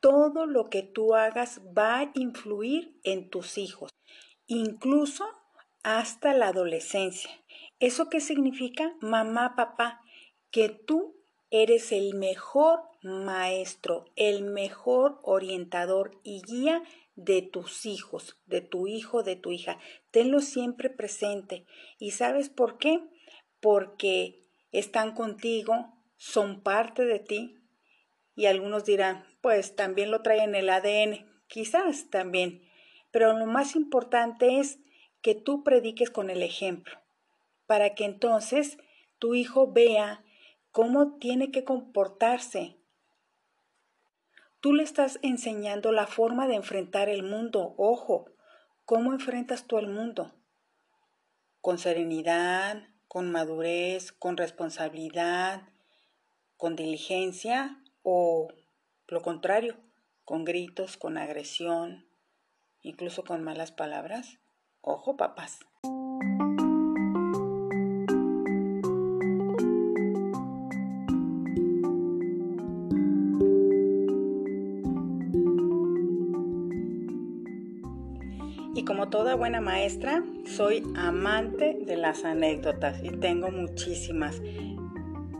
Todo 0.00 0.44
lo 0.44 0.68
que 0.68 0.82
tú 0.82 1.14
hagas 1.14 1.62
va 1.76 1.98
a 1.98 2.10
influir 2.12 3.00
en 3.04 3.30
tus 3.30 3.56
hijos, 3.56 3.90
incluso 4.48 5.24
hasta 5.82 6.34
la 6.34 6.48
adolescencia. 6.48 7.30
¿Eso 7.78 8.10
qué 8.10 8.20
significa? 8.20 8.94
Mamá, 9.00 9.56
papá, 9.56 10.02
que 10.50 10.68
tú 10.68 11.16
eres 11.48 11.90
el 11.92 12.16
mejor 12.16 12.82
maestro, 13.02 14.04
el 14.14 14.42
mejor 14.42 15.20
orientador 15.22 16.20
y 16.22 16.42
guía 16.42 16.82
de 17.24 17.42
tus 17.42 17.84
hijos, 17.84 18.40
de 18.46 18.62
tu 18.62 18.86
hijo, 18.86 19.22
de 19.22 19.36
tu 19.36 19.52
hija. 19.52 19.78
Tenlo 20.10 20.40
siempre 20.40 20.88
presente. 20.88 21.66
¿Y 21.98 22.12
sabes 22.12 22.48
por 22.48 22.78
qué? 22.78 23.02
Porque 23.60 24.46
están 24.72 25.14
contigo, 25.14 25.94
son 26.16 26.62
parte 26.62 27.04
de 27.04 27.18
ti. 27.18 27.56
Y 28.34 28.46
algunos 28.46 28.86
dirán, 28.86 29.26
pues 29.42 29.76
también 29.76 30.10
lo 30.10 30.22
traen 30.22 30.50
en 30.50 30.54
el 30.54 30.70
ADN. 30.70 31.26
Quizás 31.46 32.08
también. 32.08 32.62
Pero 33.10 33.36
lo 33.36 33.46
más 33.46 33.76
importante 33.76 34.58
es 34.58 34.78
que 35.20 35.34
tú 35.34 35.62
prediques 35.62 36.10
con 36.10 36.30
el 36.30 36.42
ejemplo, 36.42 36.98
para 37.66 37.94
que 37.94 38.06
entonces 38.06 38.78
tu 39.18 39.34
hijo 39.34 39.70
vea 39.70 40.24
cómo 40.70 41.18
tiene 41.18 41.50
que 41.50 41.64
comportarse, 41.64 42.78
Tú 44.60 44.74
le 44.74 44.82
estás 44.82 45.18
enseñando 45.22 45.90
la 45.90 46.06
forma 46.06 46.46
de 46.46 46.54
enfrentar 46.54 47.08
el 47.08 47.22
mundo. 47.22 47.74
Ojo, 47.78 48.26
¿cómo 48.84 49.14
enfrentas 49.14 49.66
tú 49.66 49.78
el 49.78 49.86
mundo? 49.86 50.34
Con 51.62 51.78
serenidad, 51.78 52.82
con 53.08 53.32
madurez, 53.32 54.12
con 54.12 54.36
responsabilidad, 54.36 55.62
con 56.58 56.76
diligencia 56.76 57.82
o 58.02 58.48
lo 59.08 59.22
contrario, 59.22 59.78
con 60.24 60.44
gritos, 60.44 60.98
con 60.98 61.16
agresión, 61.16 62.06
incluso 62.82 63.24
con 63.24 63.42
malas 63.42 63.72
palabras. 63.72 64.40
Ojo, 64.82 65.16
papás. 65.16 65.60
Toda 79.10 79.34
buena 79.34 79.60
maestra, 79.60 80.22
soy 80.46 80.84
amante 80.94 81.76
de 81.84 81.96
las 81.96 82.24
anécdotas 82.24 83.02
y 83.02 83.10
tengo 83.10 83.50
muchísimas, 83.50 84.40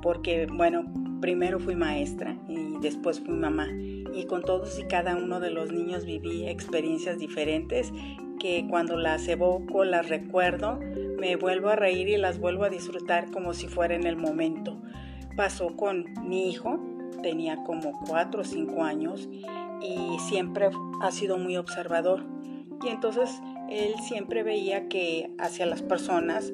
porque 0.02 0.46
bueno, 0.52 0.84
primero 1.20 1.60
fui 1.60 1.76
maestra 1.76 2.36
y 2.48 2.78
después 2.80 3.20
fui 3.20 3.34
mamá 3.34 3.68
y 3.70 4.24
con 4.26 4.42
todos 4.42 4.78
y 4.78 4.84
cada 4.84 5.16
uno 5.16 5.38
de 5.38 5.50
los 5.50 5.72
niños 5.72 6.04
viví 6.04 6.48
experiencias 6.48 7.18
diferentes 7.18 7.92
que 8.40 8.66
cuando 8.68 8.96
las 8.96 9.28
evoco, 9.28 9.84
las 9.84 10.08
recuerdo, 10.08 10.80
me 11.18 11.36
vuelvo 11.36 11.68
a 11.68 11.76
reír 11.76 12.08
y 12.08 12.16
las 12.16 12.40
vuelvo 12.40 12.64
a 12.64 12.70
disfrutar 12.70 13.30
como 13.30 13.54
si 13.54 13.68
fuera 13.68 13.94
en 13.94 14.06
el 14.06 14.16
momento. 14.16 14.80
Pasó 15.36 15.76
con 15.76 16.06
mi 16.24 16.48
hijo, 16.50 16.80
tenía 17.22 17.62
como 17.64 18.00
cuatro 18.08 18.40
o 18.40 18.44
cinco 18.44 18.82
años 18.82 19.28
y 19.80 20.18
siempre 20.28 20.70
ha 21.02 21.10
sido 21.12 21.38
muy 21.38 21.56
observador. 21.56 22.24
Y 22.82 22.88
entonces 22.88 23.40
él 23.70 23.94
siempre 24.02 24.42
veía 24.42 24.88
que 24.88 25.30
hacia 25.38 25.66
las 25.66 25.82
personas 25.82 26.52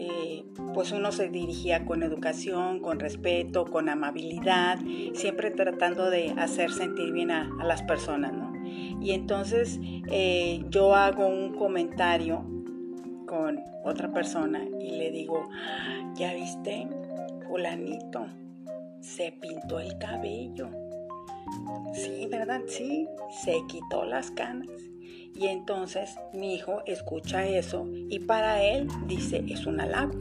eh, 0.00 0.44
pues 0.74 0.92
uno 0.92 1.10
se 1.10 1.28
dirigía 1.28 1.84
con 1.84 2.04
educación, 2.04 2.78
con 2.80 3.00
respeto, 3.00 3.64
con 3.64 3.88
amabilidad, 3.88 4.78
siempre 5.14 5.50
tratando 5.50 6.08
de 6.08 6.30
hacer 6.38 6.70
sentir 6.70 7.12
bien 7.12 7.32
a, 7.32 7.50
las 7.64 7.82
personas, 7.82 8.32
¿no? 8.32 8.52
Y 9.00 9.10
entonces 9.10 9.80
eh, 9.82 10.64
yo 10.70 10.94
hago 10.94 11.26
un 11.26 11.54
comentario 11.54 12.44
con 13.26 13.60
otra 13.84 14.12
persona 14.12 14.64
y 14.80 14.90
le 14.92 15.10
digo, 15.10 15.48
ya 16.14 16.32
viste, 16.34 16.86
fulanito, 17.48 18.26
se 19.00 19.32
pintó 19.32 19.80
el 19.80 19.98
cabello. 19.98 20.70
Sí, 21.92 22.28
¿verdad? 22.30 22.60
Sí, 22.66 23.08
se 23.42 23.56
quitó 23.68 24.04
las 24.04 24.30
canas. 24.30 24.68
Y 25.34 25.46
entonces 25.46 26.16
mi 26.32 26.54
hijo 26.54 26.82
escucha 26.86 27.46
eso 27.46 27.86
y 27.92 28.20
para 28.20 28.62
él 28.62 28.88
dice 29.06 29.44
es 29.48 29.66
un 29.66 29.80
halago. 29.80 30.14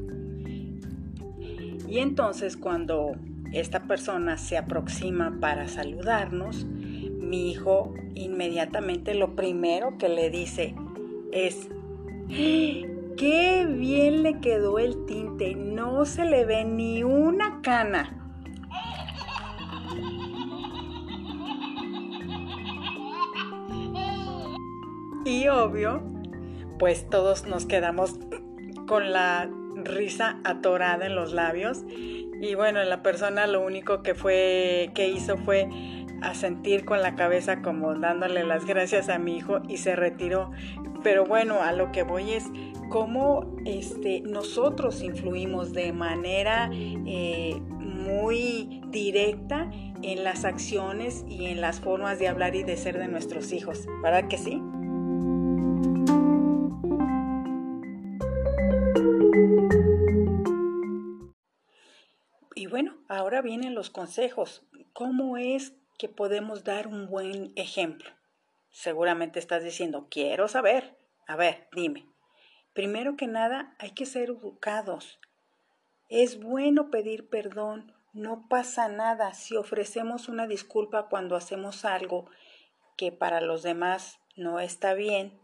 Y 1.88 2.00
entonces 2.00 2.58
cuando 2.58 3.14
esta 3.54 3.84
persona 3.84 4.38
se 4.38 4.58
aproxima 4.58 5.38
para 5.40 5.68
saludarnos, 5.68 6.66
mi 6.66 7.52
hijo 7.52 7.94
inmediatamente 8.14 9.16
lo 9.16 9.36
primero 9.36 9.98
que 9.98 10.10
le 10.10 10.30
dice 10.30 10.76
es, 11.32 11.70
¡Qué 13.18 13.66
bien 13.68 14.22
le 14.22 14.40
quedó 14.42 14.78
el 14.78 15.06
tinte! 15.06 15.56
No 15.56 16.06
se 16.06 16.26
le 16.26 16.46
ve 16.46 16.66
ni 16.66 17.04
una 17.04 17.62
cana. 17.64 18.17
Y 25.28 25.50
obvio, 25.50 26.02
pues 26.80 27.10
todos 27.10 27.48
nos 27.48 27.66
quedamos 27.66 28.16
con 28.88 29.12
la 29.12 29.50
risa 29.76 30.40
atorada 30.46 31.06
en 31.06 31.16
los 31.16 31.34
labios. 31.34 31.84
Y 31.90 32.56
bueno, 32.56 32.82
la 32.86 33.04
persona 33.04 33.46
lo 33.46 33.60
único 33.60 34.04
que 34.04 34.16
fue 34.16 34.90
que 34.96 35.10
hizo 35.10 35.36
fue 35.36 35.68
asentir 36.22 36.86
con 36.86 37.02
la 37.02 37.16
cabeza 37.16 37.62
como 37.62 37.94
dándole 37.96 38.46
las 38.46 38.66
gracias 38.66 39.10
a 39.10 39.20
mi 39.20 39.36
hijo 39.36 39.60
y 39.68 39.78
se 39.78 39.98
retiró. 39.98 40.52
Pero 41.04 41.26
bueno, 41.26 41.62
a 41.62 41.74
lo 41.74 41.92
que 41.92 42.04
voy 42.04 42.32
es 42.32 42.46
cómo 42.90 43.54
este, 43.66 44.22
nosotros 44.22 45.02
influimos 45.02 45.74
de 45.74 45.92
manera 45.92 46.70
eh, 46.72 47.60
muy 47.80 48.82
directa 48.88 49.70
en 50.02 50.24
las 50.24 50.46
acciones 50.46 51.26
y 51.28 51.48
en 51.48 51.60
las 51.60 51.82
formas 51.82 52.18
de 52.18 52.30
hablar 52.30 52.56
y 52.56 52.64
de 52.64 52.78
ser 52.78 52.98
de 52.98 53.10
nuestros 53.10 53.52
hijos. 53.52 53.88
¿Verdad 54.02 54.30
que 54.30 54.38
sí? 54.38 54.62
Ahora 63.18 63.42
vienen 63.42 63.76
los 63.76 63.90
consejos. 63.90 64.64
¿Cómo 64.94 65.38
es 65.38 65.74
que 65.98 66.08
podemos 66.08 66.64
dar 66.64 66.88
un 66.88 67.08
buen 67.08 67.52
ejemplo? 67.56 68.10
Seguramente 68.70 69.40
estás 69.40 69.64
diciendo, 69.64 70.08
quiero 70.10 70.48
saber. 70.48 70.98
A 71.28 71.36
ver, 71.36 71.68
dime. 71.74 72.06
Primero 72.74 73.18
que 73.18 73.28
nada, 73.28 73.76
hay 73.80 73.92
que 73.92 74.06
ser 74.06 74.30
educados. 74.30 75.20
Es 76.10 76.40
bueno 76.40 76.92
pedir 76.92 77.28
perdón. 77.28 77.94
No 78.14 78.48
pasa 78.48 78.88
nada 78.88 79.34
si 79.34 79.56
ofrecemos 79.56 80.30
una 80.30 80.48
disculpa 80.48 81.08
cuando 81.10 81.36
hacemos 81.36 81.86
algo 81.86 82.30
que 82.98 83.12
para 83.12 83.42
los 83.42 83.64
demás 83.64 84.20
no 84.36 84.60
está 84.60 84.94
bien. 84.94 85.40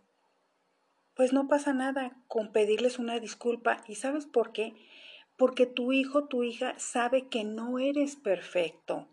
Pues 1.15 1.33
no 1.33 1.47
pasa 1.47 1.73
nada 1.73 2.15
con 2.27 2.51
pedirles 2.51 2.99
una 2.99 3.19
disculpa. 3.19 3.83
¿Y 3.87 3.95
sabes 3.95 4.25
por 4.25 4.53
qué? 4.53 4.75
Porque 5.43 5.65
tu 5.65 5.91
hijo, 5.91 6.29
tu 6.29 6.45
hija 6.45 6.73
sabe 6.77 7.27
que 7.27 7.43
no 7.43 7.77
eres 7.77 8.15
perfecto 8.15 9.09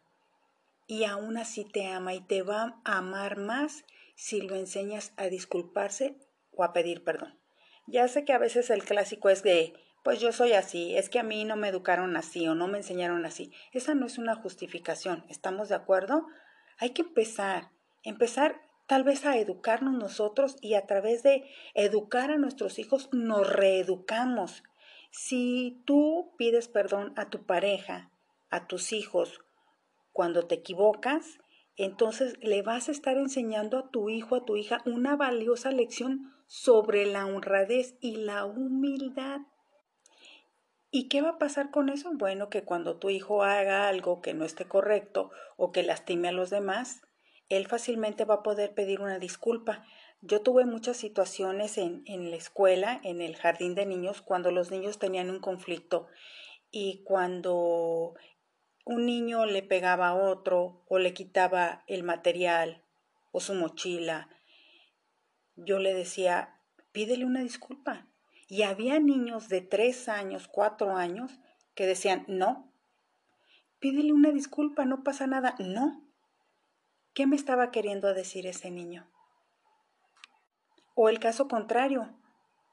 y 0.87 1.03
aún 1.03 1.37
así 1.37 1.65
te 1.65 1.89
ama 1.89 2.15
y 2.15 2.21
te 2.21 2.43
va 2.43 2.81
a 2.85 2.99
amar 2.99 3.37
más 3.37 3.85
si 4.15 4.41
lo 4.41 4.55
enseñas 4.55 5.13
a 5.17 5.25
disculparse 5.25 6.15
o 6.53 6.63
a 6.63 6.73
pedir 6.73 7.03
perdón. 7.03 7.37
Ya 7.89 8.07
sé 8.07 8.25
que 8.25 8.33
a 8.33 8.39
veces 8.39 8.71
el 8.71 8.85
clásico 8.85 9.29
es 9.29 9.43
de, 9.43 9.73
pues 10.05 10.21
yo 10.21 10.31
soy 10.31 10.53
así, 10.53 10.97
es 10.97 11.09
que 11.09 11.19
a 11.19 11.25
mí 11.25 11.45
no 11.45 11.57
me 11.57 11.67
educaron 11.67 12.17
así 12.17 12.47
o 12.47 12.55
no 12.55 12.69
me 12.69 12.79
enseñaron 12.79 13.27
así. 13.27 13.51
Esa 13.73 13.97
no 13.97 14.07
es 14.07 14.17
una 14.17 14.37
justificación, 14.37 15.25
¿estamos 15.29 15.69
de 15.69 15.75
acuerdo? 15.75 16.29
Hay 16.79 16.91
que 16.91 17.03
empezar, 17.03 17.73
empezar 18.05 18.61
tal 18.87 19.03
vez 19.03 19.27
a 19.27 19.37
educarnos 19.37 19.95
nosotros 19.95 20.59
y 20.61 20.75
a 20.75 20.87
través 20.87 21.25
de 21.25 21.51
educar 21.75 22.31
a 22.31 22.39
nuestros 22.39 22.79
hijos 22.79 23.09
nos 23.11 23.53
reeducamos 23.53 24.63
si 25.11 25.83
tú 25.87 26.35
pides 26.39 26.69
perdón 26.69 27.13
a 27.17 27.31
tu 27.31 27.45
pareja, 27.45 28.11
a 28.49 28.67
tus 28.67 28.93
hijos, 28.93 29.41
cuando 30.13 30.47
te 30.47 30.57
equivocas, 30.57 31.39
entonces 31.77 32.37
le 32.43 32.63
vas 32.63 32.89
a 32.89 32.93
estar 32.93 33.17
enseñando 33.17 33.79
a 33.79 33.91
tu 33.91 34.11
hijo, 34.11 34.37
a 34.37 34.45
tu 34.45 34.57
hija, 34.57 34.83
una 34.85 35.17
valiosa 35.17 35.71
lección 35.71 36.33
sobre 36.47 37.07
la 37.07 37.27
honradez 37.27 37.97
y 38.01 38.17
la 38.17 38.45
humildad. 38.45 39.41
¿Y 40.91 41.09
qué 41.09 41.23
va 41.23 41.31
a 41.31 41.39
pasar 41.39 41.71
con 41.71 41.89
eso? 41.89 42.11
Bueno, 42.15 42.49
que 42.49 42.65
cuando 42.65 42.97
tu 42.97 43.11
hijo 43.11 43.45
haga 43.45 43.89
algo 43.89 44.21
que 44.21 44.35
no 44.35 44.45
esté 44.45 44.65
correcto 44.67 45.31
o 45.57 45.71
que 45.71 45.85
lastime 45.85 46.29
a 46.29 46.33
los 46.33 46.51
demás, 46.51 47.03
él 47.49 47.67
fácilmente 47.69 48.25
va 48.25 48.37
a 48.37 48.43
poder 48.43 48.75
pedir 48.75 49.01
una 49.01 49.19
disculpa. 49.19 49.85
Yo 50.23 50.43
tuve 50.43 50.67
muchas 50.67 50.99
situaciones 50.99 51.79
en, 51.79 52.03
en 52.07 52.31
la 52.31 52.37
escuela, 52.37 53.01
en 53.05 53.23
el 53.23 53.37
jardín 53.37 53.75
de 53.75 53.87
niños, 53.87 54.21
cuando 54.21 54.51
los 54.51 54.71
niños 54.71 54.99
tenían 54.99 55.31
un 55.31 55.41
conflicto 55.41 56.09
y 56.71 57.03
cuando 57.05 58.15
un 58.85 59.07
niño 59.07 59.47
le 59.47 59.63
pegaba 59.63 60.09
a 60.09 60.15
otro 60.15 60.85
o 60.89 60.99
le 60.99 61.15
quitaba 61.15 61.85
el 61.87 62.03
material 62.03 62.83
o 63.33 63.41
su 63.41 63.55
mochila, 63.55 64.29
yo 65.57 65.79
le 65.79 65.95
decía, 65.95 66.61
pídele 66.93 67.25
una 67.25 67.43
disculpa. 67.43 68.07
Y 68.49 68.63
había 68.63 68.99
niños 68.99 69.49
de 69.49 69.61
tres 69.61 70.09
años, 70.09 70.49
cuatro 70.49 70.97
años, 70.97 71.39
que 71.75 71.87
decían, 71.87 72.25
no, 72.27 72.73
pídele 73.79 74.13
una 74.13 74.33
disculpa, 74.33 74.85
no 74.85 75.05
pasa 75.05 75.27
nada. 75.27 75.55
No. 75.59 76.05
¿Qué 77.15 77.27
me 77.27 77.37
estaba 77.37 77.71
queriendo 77.71 78.13
decir 78.13 78.47
ese 78.47 78.71
niño? 78.71 79.09
O 81.03 81.09
el 81.09 81.19
caso 81.19 81.49
contrario, 81.49 82.11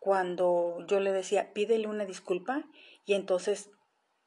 cuando 0.02 0.86
yo 0.86 1.00
le 1.00 1.13
decía, 1.13 1.54
pídele 1.54 1.88
una 1.88 2.04
disculpa, 2.04 2.66
y 3.06 3.13
entonces 3.13 3.72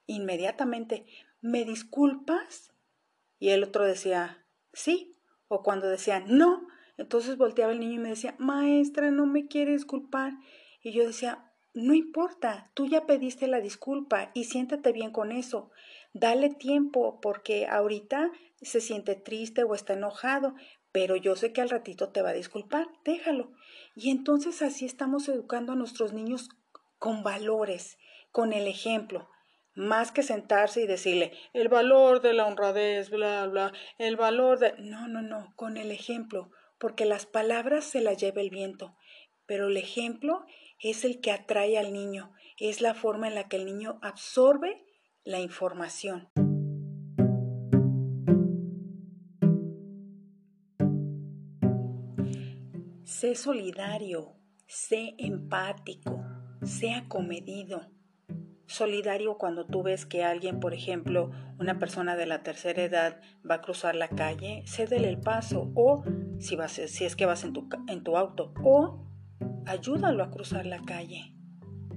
inmediatamente, 0.06 1.04
¿me 1.42 1.66
disculpas? 1.66 2.72
Y 3.38 3.50
el 3.50 3.62
otro 3.62 3.84
decía, 3.84 4.46
sí. 4.72 5.18
O 5.48 5.62
cuando 5.62 5.86
decía, 5.86 6.24
no, 6.26 6.66
entonces 6.96 7.36
volteaba 7.36 7.72
el 7.72 7.80
niño 7.80 7.96
y 7.96 7.98
me 7.98 8.08
decía, 8.08 8.34
maestra, 8.38 9.10
no 9.10 9.26
me 9.26 9.48
quiere 9.48 9.72
disculpar. 9.72 10.32
Y 10.82 10.92
yo 10.92 11.06
decía, 11.06 11.52
no 11.74 11.92
importa, 11.92 12.70
tú 12.72 12.86
ya 12.86 13.04
pediste 13.04 13.48
la 13.48 13.60
disculpa 13.60 14.30
y 14.32 14.44
siéntate 14.44 14.92
bien 14.92 15.10
con 15.10 15.30
eso. 15.30 15.72
Dale 16.14 16.48
tiempo 16.48 17.20
porque 17.20 17.66
ahorita 17.66 18.32
se 18.62 18.80
siente 18.80 19.14
triste 19.14 19.62
o 19.62 19.74
está 19.74 19.92
enojado, 19.92 20.54
pero 20.90 21.16
yo 21.16 21.36
sé 21.36 21.52
que 21.52 21.60
al 21.60 21.68
ratito 21.68 22.08
te 22.08 22.22
va 22.22 22.30
a 22.30 22.32
disculpar, 22.32 22.88
déjalo. 23.04 23.52
Y 23.94 24.10
entonces 24.10 24.62
así 24.62 24.84
estamos 24.84 25.28
educando 25.28 25.72
a 25.72 25.76
nuestros 25.76 26.12
niños 26.12 26.48
con 26.98 27.22
valores, 27.22 27.98
con 28.30 28.52
el 28.52 28.68
ejemplo, 28.68 29.28
más 29.74 30.12
que 30.12 30.22
sentarse 30.22 30.82
y 30.82 30.86
decirle 30.86 31.32
el 31.52 31.68
valor 31.68 32.20
de 32.20 32.34
la 32.34 32.46
honradez, 32.46 33.10
bla, 33.10 33.46
bla, 33.46 33.72
el 33.98 34.16
valor 34.16 34.58
de... 34.58 34.74
No, 34.78 35.08
no, 35.08 35.22
no, 35.22 35.52
con 35.56 35.76
el 35.76 35.90
ejemplo, 35.90 36.50
porque 36.78 37.04
las 37.04 37.26
palabras 37.26 37.84
se 37.84 38.00
las 38.00 38.18
lleva 38.18 38.40
el 38.40 38.50
viento, 38.50 38.96
pero 39.46 39.68
el 39.68 39.76
ejemplo 39.76 40.44
es 40.78 41.04
el 41.04 41.20
que 41.20 41.32
atrae 41.32 41.78
al 41.78 41.92
niño, 41.92 42.32
es 42.58 42.80
la 42.80 42.94
forma 42.94 43.28
en 43.28 43.34
la 43.34 43.48
que 43.48 43.56
el 43.56 43.64
niño 43.64 43.98
absorbe 44.02 44.84
la 45.24 45.40
información. 45.40 46.28
Sé 53.20 53.34
solidario, 53.34 54.32
sé 54.66 55.14
empático, 55.18 56.24
sé 56.62 56.94
acomedido. 56.94 57.82
Solidario 58.64 59.36
cuando 59.36 59.66
tú 59.66 59.82
ves 59.82 60.06
que 60.06 60.24
alguien, 60.24 60.58
por 60.58 60.72
ejemplo, 60.72 61.30
una 61.58 61.78
persona 61.78 62.16
de 62.16 62.24
la 62.24 62.42
tercera 62.42 62.82
edad 62.82 63.20
va 63.44 63.56
a 63.56 63.60
cruzar 63.60 63.94
la 63.94 64.08
calle, 64.08 64.64
cédele 64.66 65.10
el 65.10 65.20
paso 65.20 65.70
o 65.74 66.02
si, 66.38 66.56
vas, 66.56 66.72
si 66.72 67.04
es 67.04 67.14
que 67.14 67.26
vas 67.26 67.44
en 67.44 67.52
tu, 67.52 67.68
en 67.88 68.02
tu 68.02 68.16
auto 68.16 68.54
o 68.64 69.04
ayúdalo 69.66 70.24
a 70.24 70.30
cruzar 70.30 70.64
la 70.64 70.80
calle. 70.80 71.34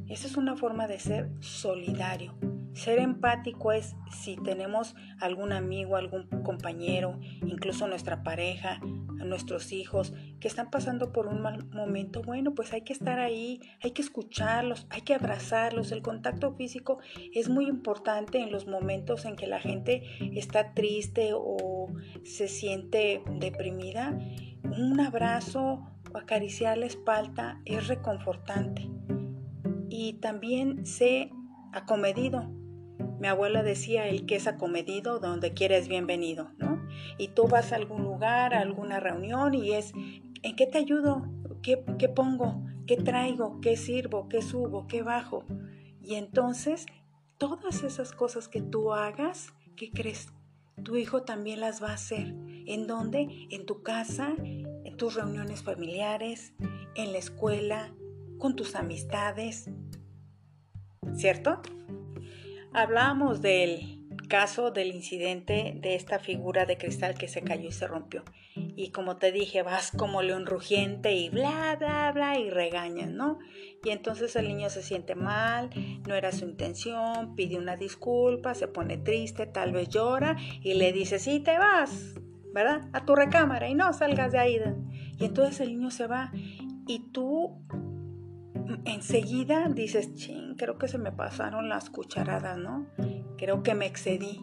Esa 0.09 0.27
es 0.27 0.35
una 0.35 0.57
forma 0.57 0.87
de 0.87 0.99
ser 0.99 1.31
solidario. 1.39 2.52
Ser 2.73 2.99
empático 2.99 3.71
es 3.71 3.95
si 4.11 4.35
tenemos 4.37 4.95
algún 5.19 5.51
amigo, 5.51 5.95
algún 5.95 6.27
compañero, 6.43 7.19
incluso 7.45 7.87
nuestra 7.87 8.23
pareja, 8.23 8.79
nuestros 9.25 9.71
hijos 9.71 10.13
que 10.39 10.47
están 10.47 10.69
pasando 10.69 11.11
por 11.11 11.27
un 11.27 11.41
mal 11.41 11.65
momento, 11.69 12.21
bueno, 12.21 12.53
pues 12.55 12.73
hay 12.73 12.81
que 12.81 12.93
estar 12.93 13.19
ahí, 13.19 13.61
hay 13.81 13.91
que 13.91 14.01
escucharlos, 14.01 14.87
hay 14.89 15.01
que 15.01 15.13
abrazarlos. 15.13 15.91
El 15.91 16.01
contacto 16.01 16.55
físico 16.55 16.99
es 17.33 17.49
muy 17.49 17.67
importante 17.67 18.39
en 18.39 18.51
los 18.51 18.67
momentos 18.67 19.25
en 19.25 19.35
que 19.35 19.47
la 19.47 19.59
gente 19.59 20.03
está 20.37 20.73
triste 20.73 21.31
o 21.33 21.93
se 22.23 22.47
siente 22.47 23.21
deprimida. 23.39 24.17
Un 24.63 24.99
abrazo 24.99 25.87
o 26.13 26.17
acariciar 26.17 26.77
la 26.77 26.85
espalda 26.87 27.61
es 27.65 27.87
reconfortante. 27.87 28.89
Y 29.89 30.13
también 30.13 30.85
sé 30.85 31.29
acomedido, 31.71 32.51
mi 33.23 33.29
abuela 33.29 33.63
decía, 33.63 34.09
el 34.09 34.25
que 34.25 34.35
es 34.35 34.47
acomedido, 34.47 35.17
donde 35.19 35.53
quiera 35.53 35.77
es 35.77 35.87
bienvenido, 35.87 36.51
¿no? 36.57 36.85
Y 37.17 37.29
tú 37.29 37.47
vas 37.47 37.71
a 37.71 37.77
algún 37.77 38.03
lugar, 38.03 38.53
a 38.53 38.59
alguna 38.59 38.99
reunión 38.99 39.53
y 39.53 39.71
es, 39.71 39.93
¿en 40.41 40.57
qué 40.57 40.67
te 40.67 40.79
ayudo? 40.79 41.25
¿Qué, 41.61 41.85
qué 41.97 42.09
pongo? 42.09 42.65
¿Qué 42.85 42.97
traigo? 42.97 43.61
¿Qué 43.61 43.77
sirvo? 43.77 44.27
¿Qué 44.27 44.41
subo? 44.41 44.87
¿Qué 44.87 45.03
bajo? 45.03 45.45
Y 46.01 46.15
entonces, 46.15 46.85
todas 47.37 47.83
esas 47.83 48.11
cosas 48.11 48.49
que 48.49 48.61
tú 48.61 48.91
hagas, 48.91 49.53
¿qué 49.77 49.89
crees? 49.91 50.27
Tu 50.83 50.97
hijo 50.97 51.23
también 51.23 51.61
las 51.61 51.81
va 51.81 51.91
a 51.91 51.93
hacer. 51.93 52.35
¿En 52.67 52.87
dónde? 52.87 53.47
En 53.51 53.65
tu 53.65 53.83
casa, 53.83 54.35
en 54.37 54.97
tus 54.97 55.15
reuniones 55.15 55.63
familiares, 55.63 56.51
en 56.95 57.13
la 57.13 57.19
escuela, 57.19 57.93
con 58.37 58.57
tus 58.57 58.75
amistades. 58.75 59.69
¿Cierto? 61.15 61.61
Hablábamos 62.73 63.41
del 63.41 64.03
caso 64.29 64.71
del 64.71 64.95
incidente 64.95 65.73
de 65.79 65.95
esta 65.95 66.17
figura 66.17 66.65
de 66.65 66.77
cristal 66.77 67.13
que 67.15 67.27
se 67.27 67.43
cayó 67.43 67.69
y 67.69 67.71
se 67.71 67.87
rompió. 67.87 68.23
Y 68.55 68.91
como 68.91 69.17
te 69.17 69.31
dije, 69.31 69.61
vas 69.61 69.91
como 69.91 70.23
león 70.23 70.45
rugiente 70.45 71.13
y 71.13 71.29
bla, 71.29 71.75
bla, 71.77 72.11
bla, 72.11 72.39
y 72.39 72.49
regañas, 72.49 73.11
¿no? 73.11 73.37
Y 73.83 73.91
entonces 73.91 74.35
el 74.35 74.47
niño 74.47 74.69
se 74.69 74.81
siente 74.81 75.13
mal, 75.13 75.69
no 76.07 76.15
era 76.15 76.31
su 76.31 76.45
intención, 76.45 77.35
pide 77.35 77.57
una 77.57 77.75
disculpa, 77.75 78.55
se 78.55 78.67
pone 78.67 78.97
triste, 78.97 79.45
tal 79.45 79.71
vez 79.71 79.89
llora 79.89 80.35
y 80.61 80.73
le 80.73 80.93
dice, 80.93 81.19
sí, 81.19 81.39
te 81.39 81.57
vas, 81.59 82.15
¿verdad? 82.53 82.89
A 82.93 83.05
tu 83.05 83.15
recámara 83.15 83.69
y 83.69 83.75
no 83.75 83.93
salgas 83.93 84.31
de 84.31 84.39
ahí. 84.39 84.59
Y 85.19 85.25
entonces 85.25 85.59
el 85.59 85.69
niño 85.77 85.91
se 85.91 86.07
va 86.07 86.31
y 86.87 87.11
tú 87.11 87.63
enseguida 88.85 89.69
dices, 89.69 90.13
ching, 90.15 90.55
creo 90.55 90.77
que 90.77 90.87
se 90.87 90.97
me 90.97 91.11
pasaron 91.11 91.69
las 91.69 91.89
cucharadas, 91.89 92.57
¿no? 92.57 92.87
Creo 93.37 93.63
que 93.63 93.75
me 93.75 93.85
excedí. 93.85 94.41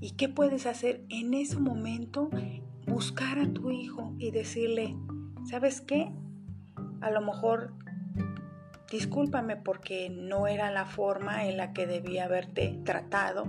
¿Y 0.00 0.12
qué 0.12 0.28
puedes 0.28 0.66
hacer 0.66 1.04
en 1.08 1.34
ese 1.34 1.58
momento? 1.58 2.30
Buscar 2.86 3.38
a 3.38 3.52
tu 3.52 3.70
hijo 3.70 4.14
y 4.18 4.30
decirle, 4.30 4.96
¿sabes 5.48 5.80
qué? 5.80 6.12
A 7.00 7.10
lo 7.10 7.20
mejor 7.20 7.74
discúlpame 8.90 9.56
porque 9.56 10.10
no 10.10 10.46
era 10.46 10.70
la 10.70 10.84
forma 10.84 11.46
en 11.46 11.56
la 11.56 11.72
que 11.72 11.86
debía 11.86 12.24
haberte 12.24 12.80
tratado. 12.84 13.46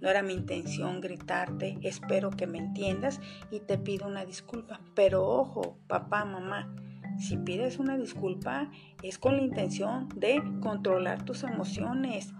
No 0.00 0.10
era 0.10 0.22
mi 0.22 0.34
intención 0.34 1.00
gritarte, 1.00 1.78
espero 1.82 2.30
que 2.30 2.46
me 2.46 2.58
entiendas 2.58 3.20
y 3.50 3.60
te 3.60 3.78
pido 3.78 4.06
una 4.06 4.24
disculpa. 4.24 4.80
Pero 4.94 5.24
ojo, 5.26 5.78
papá, 5.86 6.24
mamá, 6.24 6.74
si 7.18 7.36
pides 7.36 7.78
una 7.78 7.96
disculpa 7.96 8.70
es 9.02 9.18
con 9.18 9.36
la 9.36 9.42
intención 9.42 10.08
de 10.16 10.42
controlar 10.60 11.24
tus 11.24 11.44
emociones 11.44 12.32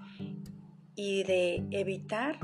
y 0.96 1.22
de 1.24 1.64
evitar 1.70 2.38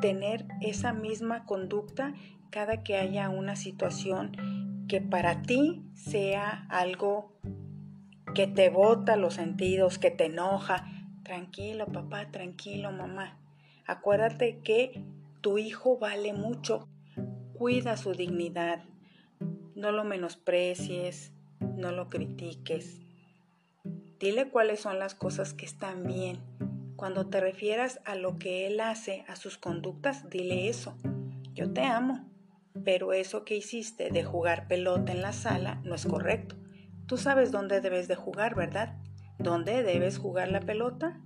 tener 0.00 0.46
esa 0.60 0.92
misma 0.92 1.44
conducta 1.44 2.14
cada 2.50 2.82
que 2.82 2.96
haya 2.96 3.30
una 3.30 3.56
situación 3.56 4.84
que 4.88 5.00
para 5.00 5.42
ti 5.42 5.82
sea 5.94 6.66
algo 6.68 7.32
que 8.34 8.46
te 8.46 8.70
bota 8.70 9.16
los 9.16 9.34
sentidos, 9.34 9.98
que 9.98 10.10
te 10.10 10.26
enoja. 10.26 10.86
Tranquilo, 11.22 11.86
papá, 11.86 12.30
tranquilo, 12.30 12.92
mamá. 12.92 13.38
Acuérdate 13.86 14.60
que 14.60 15.04
tu 15.40 15.58
hijo 15.58 15.98
vale 15.98 16.32
mucho. 16.32 16.88
Cuida 17.54 17.96
su 17.96 18.12
dignidad. 18.12 18.84
No 19.74 19.92
lo 19.92 20.04
menosprecies, 20.04 21.31
no 21.62 21.92
lo 21.92 22.08
critiques. 22.08 23.00
Dile 24.18 24.50
cuáles 24.50 24.80
son 24.80 24.98
las 24.98 25.14
cosas 25.14 25.54
que 25.54 25.64
están 25.64 26.04
bien. 26.04 26.40
Cuando 26.96 27.28
te 27.28 27.40
refieras 27.40 28.00
a 28.04 28.14
lo 28.14 28.38
que 28.38 28.66
él 28.66 28.80
hace, 28.80 29.24
a 29.28 29.36
sus 29.36 29.58
conductas, 29.58 30.28
dile 30.30 30.68
eso. 30.68 30.96
Yo 31.54 31.72
te 31.72 31.82
amo, 31.82 32.30
pero 32.84 33.12
eso 33.12 33.44
que 33.44 33.56
hiciste 33.56 34.10
de 34.10 34.24
jugar 34.24 34.68
pelota 34.68 35.12
en 35.12 35.22
la 35.22 35.32
sala 35.32 35.80
no 35.84 35.94
es 35.94 36.06
correcto. 36.06 36.56
Tú 37.06 37.16
sabes 37.16 37.50
dónde 37.50 37.80
debes 37.80 38.08
de 38.08 38.14
jugar, 38.14 38.54
¿verdad? 38.54 38.98
¿Dónde 39.38 39.82
debes 39.82 40.18
jugar 40.18 40.48
la 40.48 40.60
pelota? 40.60 41.20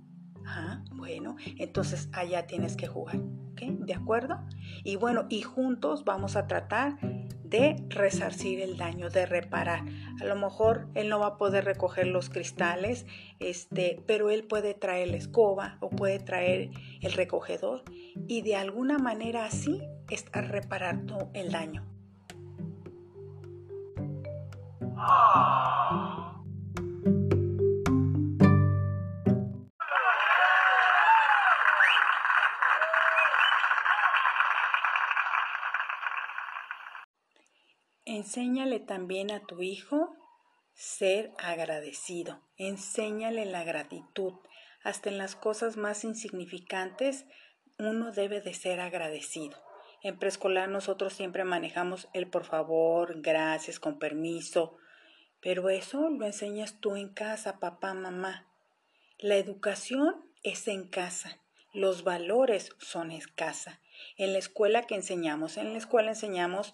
Ah, 0.45 0.83
bueno, 0.91 1.35
entonces 1.57 2.09
allá 2.13 2.47
tienes 2.47 2.75
que 2.75 2.87
jugar. 2.87 3.19
¿De 3.59 3.93
acuerdo? 3.93 4.39
Y 4.83 4.97
bueno, 4.97 5.25
y 5.29 5.41
juntos 5.41 6.05
vamos 6.05 6.35
a 6.35 6.47
tratar 6.47 6.97
de 7.49 7.75
resarcir 7.89 8.61
el 8.61 8.77
daño, 8.77 9.09
de 9.09 9.25
reparar. 9.25 9.83
A 10.21 10.25
lo 10.25 10.35
mejor 10.35 10.87
él 10.95 11.09
no 11.09 11.19
va 11.19 11.27
a 11.27 11.37
poder 11.37 11.65
recoger 11.65 12.07
los 12.07 12.29
cristales, 12.29 13.05
este, 13.39 14.01
pero 14.05 14.29
él 14.29 14.43
puede 14.43 14.73
traer 14.73 15.09
la 15.09 15.17
escoba 15.17 15.77
o 15.81 15.89
puede 15.89 16.19
traer 16.19 16.71
el 17.01 17.13
recogedor 17.13 17.83
y 18.27 18.41
de 18.41 18.55
alguna 18.55 18.97
manera 18.97 19.45
así 19.45 19.81
estar 20.09 20.49
reparando 20.49 21.29
el 21.33 21.51
daño. 21.51 21.85
Enséñale 38.27 38.81
también 38.81 39.31
a 39.31 39.39
tu 39.39 39.61
hijo 39.61 40.13
ser 40.73 41.31
agradecido. 41.37 42.41
Enséñale 42.57 43.45
la 43.45 43.63
gratitud. 43.63 44.33
Hasta 44.83 45.07
en 45.07 45.17
las 45.17 45.37
cosas 45.37 45.77
más 45.77 46.03
insignificantes 46.03 47.25
uno 47.79 48.11
debe 48.11 48.41
de 48.41 48.53
ser 48.53 48.81
agradecido. 48.81 49.57
En 50.03 50.19
preescolar 50.19 50.67
nosotros 50.67 51.13
siempre 51.13 51.45
manejamos 51.45 52.09
el 52.11 52.27
por 52.27 52.43
favor, 52.43 53.21
gracias, 53.21 53.79
con 53.79 53.97
permiso, 53.97 54.75
pero 55.39 55.69
eso 55.69 56.09
lo 56.09 56.25
enseñas 56.25 56.81
tú 56.81 56.97
en 56.97 57.07
casa, 57.07 57.59
papá, 57.59 57.93
mamá. 57.93 58.45
La 59.19 59.37
educación 59.37 60.29
es 60.43 60.67
en 60.67 60.89
casa, 60.89 61.39
los 61.71 62.03
valores 62.03 62.75
son 62.79 63.11
en 63.11 63.21
casa. 63.35 63.79
En 64.17 64.33
la 64.33 64.39
escuela 64.39 64.83
que 64.83 64.95
enseñamos, 64.95 65.55
en 65.55 65.71
la 65.71 65.77
escuela 65.77 66.09
enseñamos 66.09 66.73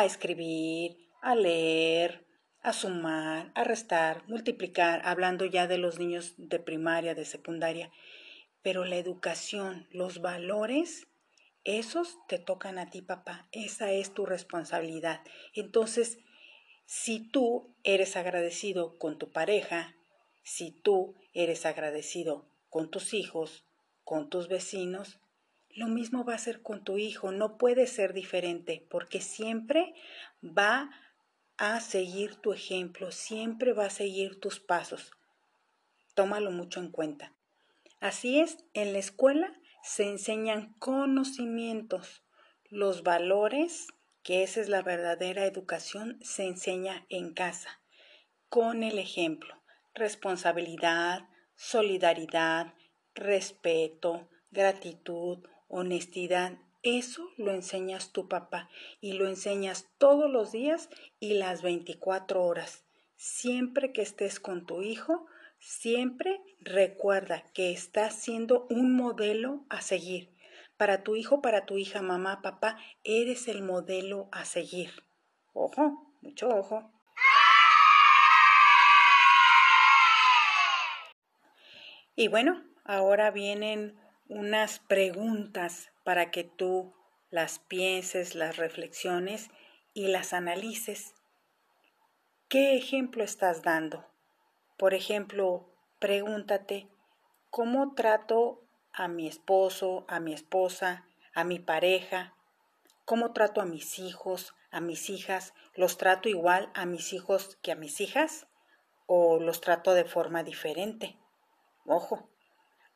a 0.00 0.04
escribir, 0.04 1.08
a 1.22 1.34
leer, 1.34 2.26
a 2.62 2.72
sumar, 2.72 3.50
a 3.54 3.64
restar, 3.64 4.22
multiplicar, 4.28 5.00
hablando 5.04 5.46
ya 5.46 5.66
de 5.66 5.78
los 5.78 5.98
niños 5.98 6.34
de 6.36 6.58
primaria, 6.58 7.14
de 7.14 7.24
secundaria. 7.24 7.90
Pero 8.62 8.84
la 8.84 8.96
educación, 8.96 9.86
los 9.90 10.20
valores, 10.20 11.06
esos 11.64 12.18
te 12.28 12.38
tocan 12.38 12.78
a 12.78 12.90
ti, 12.90 13.00
papá. 13.00 13.48
Esa 13.52 13.90
es 13.90 14.12
tu 14.12 14.26
responsabilidad. 14.26 15.22
Entonces, 15.54 16.18
si 16.84 17.20
tú 17.20 17.74
eres 17.82 18.16
agradecido 18.16 18.98
con 18.98 19.18
tu 19.18 19.32
pareja, 19.32 19.96
si 20.42 20.72
tú 20.72 21.14
eres 21.32 21.64
agradecido 21.64 22.46
con 22.68 22.90
tus 22.90 23.14
hijos, 23.14 23.64
con 24.04 24.28
tus 24.28 24.48
vecinos, 24.48 25.20
lo 25.76 25.88
mismo 25.88 26.24
va 26.24 26.34
a 26.34 26.38
ser 26.38 26.62
con 26.62 26.82
tu 26.84 26.96
hijo, 26.96 27.32
no 27.32 27.58
puede 27.58 27.86
ser 27.86 28.14
diferente, 28.14 28.86
porque 28.90 29.20
siempre 29.20 29.94
va 30.42 30.90
a 31.58 31.80
seguir 31.80 32.36
tu 32.36 32.52
ejemplo, 32.52 33.12
siempre 33.12 33.74
va 33.74 33.86
a 33.86 33.90
seguir 33.90 34.40
tus 34.40 34.58
pasos. 34.58 35.12
Tómalo 36.14 36.50
mucho 36.50 36.80
en 36.80 36.90
cuenta. 36.90 37.34
Así 38.00 38.40
es, 38.40 38.64
en 38.72 38.94
la 38.94 38.98
escuela 38.98 39.52
se 39.82 40.08
enseñan 40.08 40.74
conocimientos, 40.78 42.22
los 42.68 43.02
valores, 43.02 43.88
que 44.22 44.42
esa 44.42 44.60
es 44.60 44.68
la 44.68 44.82
verdadera 44.82 45.44
educación, 45.44 46.18
se 46.22 46.46
enseña 46.46 47.06
en 47.10 47.34
casa, 47.34 47.80
con 48.48 48.82
el 48.82 48.98
ejemplo, 48.98 49.62
responsabilidad, 49.94 51.28
solidaridad, 51.54 52.74
respeto, 53.14 54.28
gratitud, 54.50 55.46
honestidad, 55.68 56.58
eso 56.82 57.28
lo 57.36 57.52
enseñas 57.52 58.12
tu 58.12 58.28
papá 58.28 58.68
y 59.00 59.14
lo 59.14 59.26
enseñas 59.26 59.88
todos 59.98 60.30
los 60.30 60.52
días 60.52 60.88
y 61.18 61.34
las 61.34 61.62
24 61.62 62.44
horas. 62.44 62.84
Siempre 63.16 63.92
que 63.92 64.02
estés 64.02 64.38
con 64.38 64.66
tu 64.66 64.82
hijo, 64.82 65.26
siempre 65.58 66.40
recuerda 66.60 67.42
que 67.54 67.72
estás 67.72 68.14
siendo 68.14 68.66
un 68.70 68.94
modelo 68.94 69.64
a 69.68 69.80
seguir. 69.80 70.34
Para 70.76 71.02
tu 71.02 71.16
hijo, 71.16 71.40
para 71.40 71.64
tu 71.64 71.78
hija, 71.78 72.02
mamá, 72.02 72.42
papá, 72.42 72.76
eres 73.02 73.48
el 73.48 73.62
modelo 73.62 74.28
a 74.30 74.44
seguir. 74.44 75.02
Ojo, 75.54 76.14
mucho 76.20 76.48
ojo. 76.48 76.92
Y 82.14 82.28
bueno, 82.28 82.64
ahora 82.84 83.30
vienen 83.30 83.98
unas 84.28 84.80
preguntas 84.80 85.90
para 86.04 86.30
que 86.30 86.44
tú 86.44 86.94
las 87.30 87.58
pienses, 87.58 88.34
las 88.34 88.56
reflexiones 88.56 89.50
y 89.94 90.08
las 90.08 90.32
analices. 90.32 91.14
¿Qué 92.48 92.76
ejemplo 92.76 93.24
estás 93.24 93.62
dando? 93.62 94.06
Por 94.76 94.94
ejemplo, 94.94 95.68
pregúntate, 95.98 96.88
¿cómo 97.50 97.94
trato 97.94 98.62
a 98.92 99.08
mi 99.08 99.26
esposo, 99.26 100.04
a 100.08 100.20
mi 100.20 100.32
esposa, 100.32 101.06
a 101.34 101.44
mi 101.44 101.58
pareja? 101.58 102.34
¿Cómo 103.04 103.32
trato 103.32 103.60
a 103.60 103.66
mis 103.66 103.98
hijos, 103.98 104.54
a 104.70 104.80
mis 104.80 105.10
hijas? 105.10 105.54
¿Los 105.74 105.98
trato 105.98 106.28
igual 106.28 106.70
a 106.74 106.86
mis 106.86 107.12
hijos 107.12 107.58
que 107.62 107.72
a 107.72 107.76
mis 107.76 108.00
hijas? 108.00 108.46
¿O 109.06 109.38
los 109.38 109.60
trato 109.60 109.94
de 109.94 110.04
forma 110.04 110.42
diferente? 110.42 111.16
Ojo, 111.84 112.28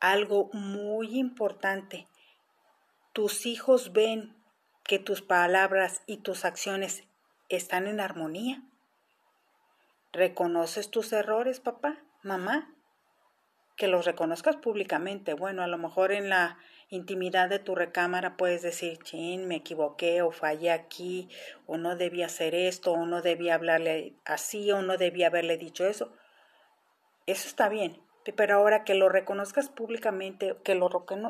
algo 0.01 0.51
muy 0.53 1.19
importante. 1.19 2.09
Tus 3.13 3.47
hijos 3.47 3.93
ven 3.93 4.35
que 4.85 4.99
tus 4.99 5.23
palabras 5.23 6.03
y 6.07 6.19
tus 6.19 6.45
acciones 6.45 7.05
están 7.49 7.87
en 7.87 8.01
armonía. 8.01 8.63
¿Reconoces 10.13 10.91
tus 10.91 11.13
errores, 11.13 11.61
papá, 11.61 12.03
mamá? 12.23 12.75
Que 13.77 13.87
los 13.87 14.05
reconozcas 14.05 14.57
públicamente. 14.57 15.35
Bueno, 15.35 15.63
a 15.63 15.69
lo 15.69 15.79
mejor 15.79 16.13
en 16.13 16.29
la 16.29 16.59
intimidad 16.89 17.49
de 17.49 17.61
tu 17.61 17.75
recámara 17.77 18.37
puedes 18.37 18.63
decir, 18.63 18.99
chin, 18.99 19.47
me 19.47 19.57
equivoqué 19.57 20.23
o 20.23 20.33
fallé 20.33 20.73
aquí, 20.73 21.29
o 21.67 21.77
no 21.79 21.95
debía 21.95 22.27
hacer 22.27 22.55
esto, 22.55 22.93
o 22.93 23.07
no 23.07 23.23
debía 23.23 23.55
hablarle 23.55 24.15
así, 24.25 24.73
o 24.73 24.83
no 24.83 24.97
debía 24.97 25.29
haberle 25.29 25.57
dicho 25.57 25.87
eso. 25.87 26.13
Eso 27.27 27.47
está 27.47 27.69
bien, 27.69 28.03
pero 28.37 28.57
ahora 28.57 28.85
que 28.85 28.95
lo 28.95 29.09
reconozcas 29.09 29.69
públicamente, 29.69 30.57
que 30.63 30.75
lo 30.75 30.89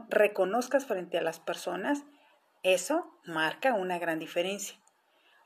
reconozcas 0.09 0.87
frente 0.87 1.19
a 1.19 1.23
las 1.23 1.41
personas, 1.41 2.05
eso 2.63 3.11
marca 3.25 3.75
una 3.75 3.99
gran 3.99 4.19
diferencia. 4.19 4.79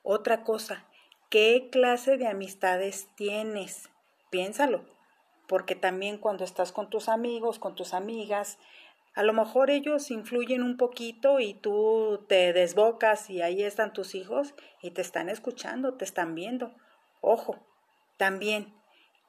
Otra 0.02 0.42
cosa, 0.42 0.86
¿qué 1.30 1.68
clase 1.70 2.16
de 2.16 2.26
amistades 2.26 3.08
tienes? 3.16 3.88
Piénsalo, 4.30 4.84
porque 5.46 5.74
también 5.76 6.18
cuando 6.18 6.44
estás 6.44 6.72
con 6.72 6.90
tus 6.90 7.08
amigos, 7.08 7.58
con 7.58 7.74
tus 7.74 7.94
amigas, 7.94 8.58
a 9.14 9.22
lo 9.22 9.32
mejor 9.32 9.70
ellos 9.70 10.10
influyen 10.10 10.62
un 10.62 10.76
poquito 10.76 11.38
y 11.38 11.54
tú 11.54 12.24
te 12.28 12.52
desbocas 12.52 13.30
y 13.30 13.42
ahí 13.42 13.62
están 13.62 13.92
tus 13.92 14.16
hijos 14.16 14.54
y 14.82 14.90
te 14.90 15.02
están 15.02 15.28
escuchando, 15.28 15.94
te 15.94 16.04
están 16.04 16.34
viendo. 16.34 16.74
Ojo, 17.20 17.64
también, 18.16 18.74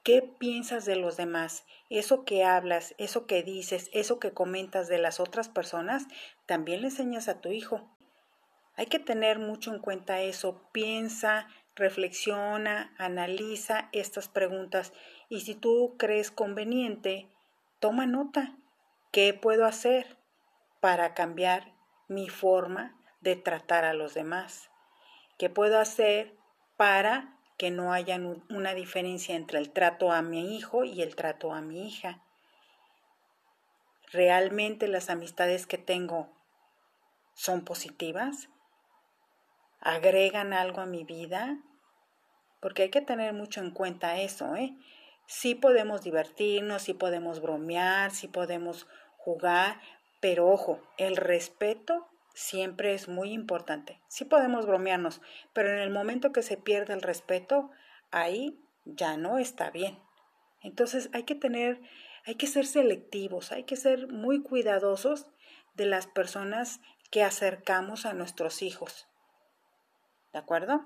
¿qué 0.06 0.22
piensas 0.22 0.84
de 0.84 0.94
los 0.94 1.16
demás? 1.16 1.64
Eso 1.90 2.24
que 2.24 2.44
hablas, 2.44 2.94
eso 2.96 3.26
que 3.26 3.42
dices, 3.42 3.90
eso 3.92 4.20
que 4.20 4.30
comentas 4.30 4.86
de 4.86 4.98
las 4.98 5.18
otras 5.18 5.48
personas, 5.48 6.06
también 6.46 6.82
le 6.82 6.86
enseñas 6.86 7.26
a 7.26 7.40
tu 7.40 7.48
hijo. 7.48 7.90
Hay 8.76 8.86
que 8.86 9.00
tener 9.00 9.40
mucho 9.40 9.74
en 9.74 9.80
cuenta 9.80 10.20
eso. 10.20 10.62
Piensa, 10.70 11.48
reflexiona, 11.74 12.94
analiza 12.98 13.88
estas 13.90 14.28
preguntas 14.28 14.92
y 15.28 15.40
si 15.40 15.56
tú 15.56 15.96
crees 15.98 16.30
conveniente, 16.30 17.28
toma 17.80 18.06
nota 18.06 18.56
¿Qué 19.10 19.34
puedo 19.34 19.64
hacer 19.64 20.18
para 20.78 21.14
cambiar 21.14 21.72
mi 22.06 22.28
forma 22.28 22.96
de 23.22 23.34
tratar 23.34 23.84
a 23.84 23.92
los 23.92 24.14
demás? 24.14 24.70
¿Qué 25.36 25.50
puedo 25.50 25.80
hacer 25.80 26.36
para 26.76 27.35
que 27.56 27.70
no 27.70 27.92
haya 27.92 28.20
una 28.50 28.74
diferencia 28.74 29.34
entre 29.34 29.58
el 29.58 29.70
trato 29.70 30.12
a 30.12 30.22
mi 30.22 30.56
hijo 30.56 30.84
y 30.84 31.02
el 31.02 31.16
trato 31.16 31.52
a 31.52 31.60
mi 31.60 31.88
hija? 31.88 32.22
¿Realmente 34.12 34.88
las 34.88 35.10
amistades 35.10 35.66
que 35.66 35.78
tengo 35.78 36.28
son 37.34 37.64
positivas? 37.64 38.48
¿Agregan 39.80 40.52
algo 40.52 40.80
a 40.80 40.86
mi 40.86 41.04
vida? 41.04 41.58
Porque 42.60 42.84
hay 42.84 42.90
que 42.90 43.00
tener 43.00 43.32
mucho 43.32 43.60
en 43.60 43.70
cuenta 43.70 44.20
eso, 44.20 44.56
¿eh? 44.56 44.76
Sí 45.26 45.54
podemos 45.54 46.02
divertirnos, 46.02 46.82
sí 46.82 46.94
podemos 46.94 47.40
bromear, 47.40 48.12
sí 48.12 48.28
podemos 48.28 48.86
jugar, 49.16 49.80
pero 50.20 50.48
ojo, 50.48 50.80
el 50.98 51.16
respeto 51.16 52.08
siempre 52.36 52.94
es 52.94 53.08
muy 53.08 53.32
importante. 53.32 54.00
Sí 54.08 54.24
podemos 54.24 54.66
bromearnos, 54.66 55.20
pero 55.52 55.72
en 55.72 55.80
el 55.80 55.90
momento 55.90 56.30
que 56.30 56.42
se 56.42 56.56
pierde 56.56 56.94
el 56.94 57.02
respeto, 57.02 57.70
ahí 58.12 58.60
ya 58.84 59.16
no 59.16 59.38
está 59.38 59.70
bien. 59.70 59.98
Entonces 60.62 61.10
hay 61.12 61.24
que 61.24 61.34
tener, 61.34 61.80
hay 62.24 62.36
que 62.36 62.46
ser 62.46 62.66
selectivos, 62.66 63.50
hay 63.50 63.64
que 63.64 63.76
ser 63.76 64.06
muy 64.08 64.42
cuidadosos 64.42 65.26
de 65.74 65.86
las 65.86 66.06
personas 66.06 66.80
que 67.10 67.24
acercamos 67.24 68.06
a 68.06 68.12
nuestros 68.12 68.62
hijos. 68.62 69.08
¿De 70.32 70.38
acuerdo? 70.38 70.84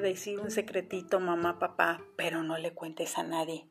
decir 0.00 0.40
un 0.40 0.50
secretito, 0.50 1.20
mamá, 1.20 1.58
papá, 1.58 2.02
pero 2.16 2.42
no 2.42 2.58
le 2.58 2.72
cuentes 2.74 3.18
a 3.18 3.22
nadie. 3.22 3.68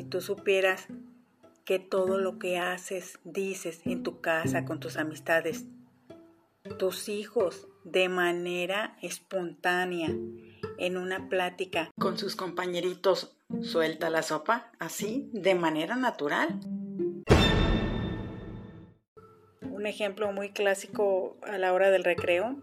Si 0.00 0.04
tú 0.06 0.22
supieras 0.22 0.86
que 1.66 1.78
todo 1.78 2.16
lo 2.16 2.38
que 2.38 2.56
haces, 2.56 3.18
dices 3.22 3.82
en 3.84 4.02
tu 4.02 4.22
casa, 4.22 4.64
con 4.64 4.80
tus 4.80 4.96
amistades, 4.96 5.66
tus 6.78 7.10
hijos, 7.10 7.68
de 7.84 8.08
manera 8.08 8.96
espontánea, 9.02 10.08
en 10.78 10.96
una 10.96 11.28
plática 11.28 11.90
con 11.98 12.16
sus 12.16 12.34
compañeritos, 12.34 13.36
suelta 13.60 14.08
la 14.08 14.22
sopa, 14.22 14.72
así, 14.78 15.28
de 15.34 15.54
manera 15.54 15.96
natural. 15.96 16.58
Un 19.60 19.84
ejemplo 19.84 20.32
muy 20.32 20.48
clásico 20.48 21.36
a 21.42 21.58
la 21.58 21.74
hora 21.74 21.90
del 21.90 22.04
recreo 22.04 22.56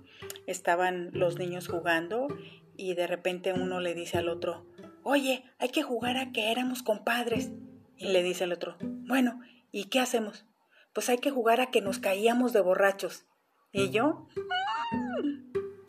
estaban 0.48 1.12
los 1.14 1.38
niños 1.38 1.68
jugando 1.68 2.30
y 2.76 2.96
de 2.96 3.06
repente 3.06 3.54
uno 3.54 3.80
le 3.80 3.94
dice 3.94 4.18
al 4.18 4.28
otro, 4.28 4.66
oye, 5.08 5.46
hay 5.58 5.70
que 5.70 5.84
jugar 5.84 6.18
a 6.18 6.34
que 6.34 6.52
éramos 6.52 6.84
compadres. 6.84 7.50
Y 7.96 8.10
le 8.10 8.24
dice 8.24 8.44
el 8.44 8.52
otro, 8.52 8.76
bueno, 8.82 9.40
¿y 9.72 9.86
qué 9.86 10.02
hacemos? 10.02 10.46
Pues 10.92 11.10
hay 11.10 11.18
que 11.18 11.32
jugar 11.32 11.62
a 11.62 11.72
que 11.72 11.82
nos 11.82 11.98
caíamos 11.98 12.52
de 12.52 12.60
borrachos. 12.60 13.26
¿Y 13.72 13.90
yo? 13.90 14.28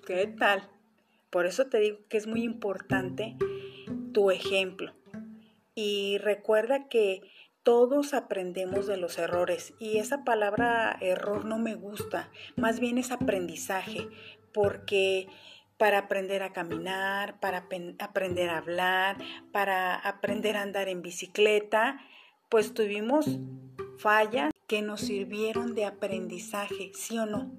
¿Qué 0.06 0.26
tal? 0.28 0.70
Por 1.30 1.46
eso 1.46 1.66
te 1.66 1.80
digo 1.80 1.98
que 2.08 2.16
es 2.16 2.28
muy 2.28 2.44
importante 2.44 3.36
tu 4.12 4.30
ejemplo. 4.30 4.94
Y 5.74 6.18
recuerda 6.18 6.88
que 6.88 7.22
todos 7.64 8.14
aprendemos 8.14 8.86
de 8.86 8.98
los 8.98 9.18
errores 9.18 9.74
y 9.80 9.98
esa 9.98 10.24
palabra 10.24 10.96
error 11.00 11.44
no 11.44 11.58
me 11.58 11.74
gusta, 11.74 12.30
más 12.56 12.80
bien 12.80 12.98
es 12.98 13.10
aprendizaje, 13.10 14.08
porque 14.54 15.28
para 15.78 15.98
aprender 15.98 16.42
a 16.42 16.52
caminar, 16.52 17.40
para 17.40 17.66
aprender 17.98 18.50
a 18.50 18.58
hablar, 18.58 19.16
para 19.52 19.94
aprender 19.94 20.56
a 20.56 20.62
andar 20.62 20.88
en 20.88 21.02
bicicleta, 21.02 22.00
pues 22.48 22.74
tuvimos 22.74 23.38
fallas 23.98 24.52
que 24.66 24.82
nos 24.82 25.00
sirvieron 25.00 25.74
de 25.74 25.84
aprendizaje, 25.84 26.90
¿sí 26.94 27.18
o 27.18 27.26
no? 27.26 27.50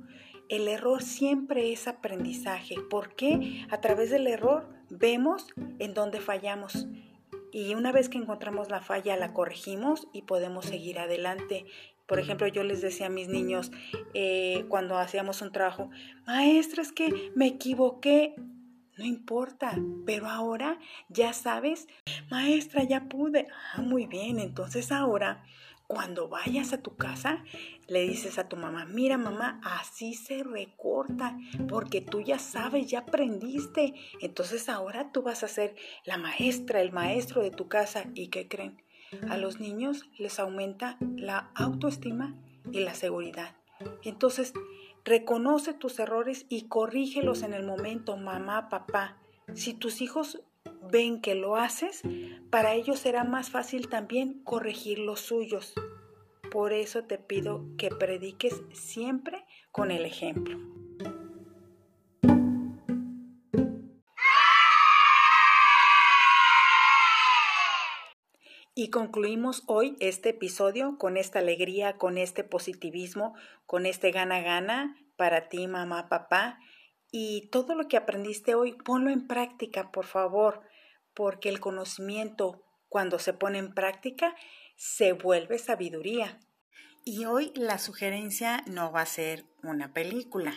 El 0.50 0.68
error 0.68 1.02
siempre 1.02 1.72
es 1.72 1.88
aprendizaje, 1.88 2.76
porque 2.90 3.66
a 3.70 3.82
través 3.82 4.10
del 4.10 4.28
error 4.28 4.68
vemos 4.90 5.48
en 5.80 5.94
dónde 5.94 6.20
fallamos 6.20 6.88
y 7.52 7.76
una 7.76 7.92
vez 7.92 8.10
que 8.10 8.18
encontramos 8.18 8.70
la 8.70 8.82
falla 8.82 9.16
la 9.18 9.34
corregimos 9.34 10.08
y 10.14 10.24
podemos 10.24 10.66
seguir 10.66 11.00
adelante. 11.00 11.66
Por 12.10 12.20
ejemplo, 12.20 12.48
yo 12.48 12.64
les 12.64 12.82
decía 12.82 13.06
a 13.06 13.10
mis 13.10 13.28
niños 13.28 13.72
eh, 14.16 14.66
cuando 14.68 14.98
hacíamos 14.98 15.44
un 15.44 15.52
trabajo, 15.52 15.92
maestra, 16.26 16.82
es 16.82 16.92
que 16.92 17.32
me 17.36 17.46
equivoqué. 17.46 18.34
No 18.98 19.06
importa, 19.06 19.78
pero 20.06 20.28
ahora 20.28 20.78
ya 21.08 21.32
sabes, 21.32 21.88
maestra, 22.30 22.84
ya 22.84 23.08
pude. 23.08 23.48
Ah, 23.74 23.82
muy 23.82 24.08
bien, 24.08 24.40
entonces 24.40 24.92
ahora 24.92 25.42
cuando 25.88 26.28
vayas 26.28 26.74
a 26.74 26.82
tu 26.82 26.98
casa, 26.98 27.44
le 27.88 28.02
dices 28.02 28.38
a 28.38 28.48
tu 28.48 28.58
mamá, 28.58 28.86
mira 28.86 29.18
mamá, 29.18 29.62
así 29.64 30.14
se 30.14 30.44
recorta, 30.44 31.38
porque 31.68 32.02
tú 32.02 32.22
ya 32.22 32.38
sabes, 32.40 32.88
ya 32.88 33.00
aprendiste. 33.00 33.94
Entonces 34.20 34.68
ahora 34.68 35.12
tú 35.12 35.22
vas 35.22 35.44
a 35.44 35.48
ser 35.48 35.76
la 36.06 36.18
maestra, 36.18 36.82
el 36.82 36.92
maestro 36.92 37.42
de 37.42 37.52
tu 37.52 37.68
casa. 37.68 38.06
¿Y 38.14 38.28
qué 38.28 38.48
creen? 38.48 38.84
A 39.30 39.38
los 39.38 39.60
niños 39.60 40.10
les 40.18 40.40
aumenta 40.40 40.98
la 41.16 41.52
autoestima 41.56 42.36
y 42.72 42.80
la 42.82 42.94
seguridad. 42.94 43.56
Entonces, 44.04 44.54
reconoce 45.06 45.74
tus 45.74 46.00
errores 46.00 46.46
y 46.50 46.68
corrígelos 46.68 47.44
en 47.44 47.54
el 47.54 47.66
momento, 47.66 48.18
mamá, 48.18 48.70
papá. 48.70 49.18
Si 49.54 49.74
tus 49.74 50.02
hijos 50.02 50.42
ven 50.92 51.22
que 51.22 51.36
lo 51.36 51.56
haces, 51.56 52.02
para 52.50 52.74
ellos 52.74 53.00
será 53.00 53.24
más 53.24 53.50
fácil 53.50 53.90
también 53.90 54.44
corregir 54.44 55.00
los 55.00 55.22
suyos. 55.22 55.74
Por 56.52 56.74
eso 56.74 57.04
te 57.04 57.18
pido 57.18 57.66
que 57.78 57.90
prediques 57.90 58.62
siempre 58.74 59.46
con 59.72 59.92
el 59.92 60.06
ejemplo. 60.06 60.79
Y 68.82 68.92
concluimos 68.92 69.64
hoy 69.68 69.98
este 70.00 70.30
episodio 70.30 70.98
con 70.98 71.18
esta 71.18 71.40
alegría, 71.40 71.98
con 71.98 72.18
este 72.18 72.46
positivismo, 72.46 73.36
con 73.66 73.86
este 73.86 74.12
gana-gana 74.12 74.96
para 75.18 75.50
ti, 75.50 75.68
mamá, 75.68 76.08
papá. 76.08 76.60
Y 77.12 77.50
todo 77.52 77.76
lo 77.76 77.90
que 77.90 77.98
aprendiste 77.98 78.56
hoy, 78.56 78.78
ponlo 78.86 79.10
en 79.10 79.28
práctica, 79.28 79.92
por 79.92 80.06
favor 80.06 80.62
porque 81.14 81.50
el 81.50 81.60
conocimiento, 81.60 82.64
cuando 82.88 83.20
se 83.20 83.34
pone 83.34 83.58
en 83.58 83.74
práctica, 83.74 84.34
se 84.78 85.12
vuelve 85.12 85.60
sabiduría. 85.60 86.40
Y 87.04 87.26
hoy 87.26 87.52
la 87.56 87.80
sugerencia 87.80 88.64
no 88.66 88.94
va 88.94 89.02
a 89.02 89.08
ser 89.08 89.44
una 89.62 89.92
película. 89.92 90.54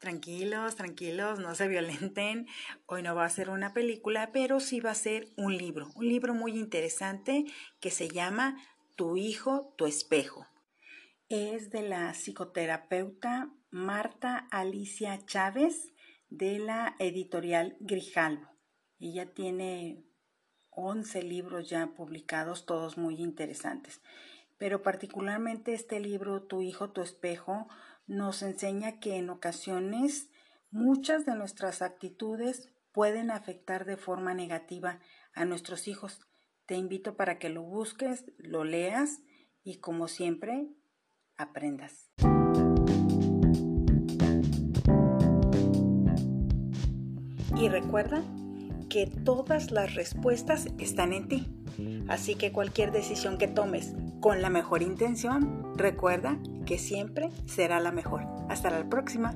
Tranquilos, 0.00 0.76
tranquilos, 0.76 1.40
no 1.40 1.54
se 1.54 1.68
violenten. 1.68 2.46
Hoy 2.86 3.02
no 3.02 3.14
va 3.14 3.26
a 3.26 3.28
ser 3.28 3.50
una 3.50 3.74
película, 3.74 4.30
pero 4.32 4.58
sí 4.58 4.80
va 4.80 4.92
a 4.92 4.94
ser 4.94 5.28
un 5.36 5.58
libro, 5.58 5.90
un 5.94 6.08
libro 6.08 6.32
muy 6.32 6.52
interesante 6.52 7.44
que 7.80 7.90
se 7.90 8.08
llama 8.08 8.56
Tu 8.96 9.18
hijo, 9.18 9.74
tu 9.76 9.84
espejo. 9.84 10.46
es 11.28 11.68
de 11.70 11.82
la 11.82 12.14
psicoterapeuta 12.14 13.52
Marta 13.70 14.48
Alicia 14.50 15.18
Chávez 15.26 15.92
de 16.30 16.58
la 16.58 16.96
editorial 16.98 17.76
Grijalvo. 17.80 18.48
Ella 19.00 19.34
tiene 19.34 20.02
11 20.70 21.22
libros 21.24 21.68
ya 21.68 21.88
publicados, 21.88 22.64
todos 22.64 22.96
muy 22.96 23.16
interesantes. 23.20 24.00
Pero 24.56 24.82
particularmente 24.82 25.74
este 25.74 26.00
libro, 26.00 26.42
Tu 26.42 26.62
hijo, 26.62 26.90
tu 26.90 27.02
espejo, 27.02 27.68
nos 28.10 28.42
enseña 28.42 28.98
que 28.98 29.16
en 29.16 29.30
ocasiones 29.30 30.30
muchas 30.72 31.24
de 31.24 31.36
nuestras 31.36 31.80
actitudes 31.80 32.68
pueden 32.90 33.30
afectar 33.30 33.84
de 33.84 33.96
forma 33.96 34.34
negativa 34.34 34.98
a 35.32 35.44
nuestros 35.44 35.86
hijos. 35.86 36.20
Te 36.66 36.74
invito 36.74 37.16
para 37.16 37.38
que 37.38 37.50
lo 37.50 37.62
busques, 37.62 38.24
lo 38.36 38.64
leas 38.64 39.20
y 39.62 39.78
como 39.78 40.08
siempre, 40.08 40.66
aprendas. 41.36 42.10
Y 47.56 47.68
recuerda 47.68 48.24
que 48.88 49.06
todas 49.06 49.70
las 49.70 49.94
respuestas 49.94 50.66
están 50.78 51.12
en 51.12 51.28
ti. 51.28 51.59
Así 52.08 52.34
que 52.34 52.52
cualquier 52.52 52.92
decisión 52.92 53.38
que 53.38 53.48
tomes 53.48 53.94
con 54.20 54.42
la 54.42 54.50
mejor 54.50 54.82
intención, 54.82 55.72
recuerda 55.76 56.38
que 56.66 56.78
siempre 56.78 57.30
será 57.46 57.80
la 57.80 57.92
mejor. 57.92 58.26
Hasta 58.48 58.70
la 58.70 58.88
próxima. 58.88 59.34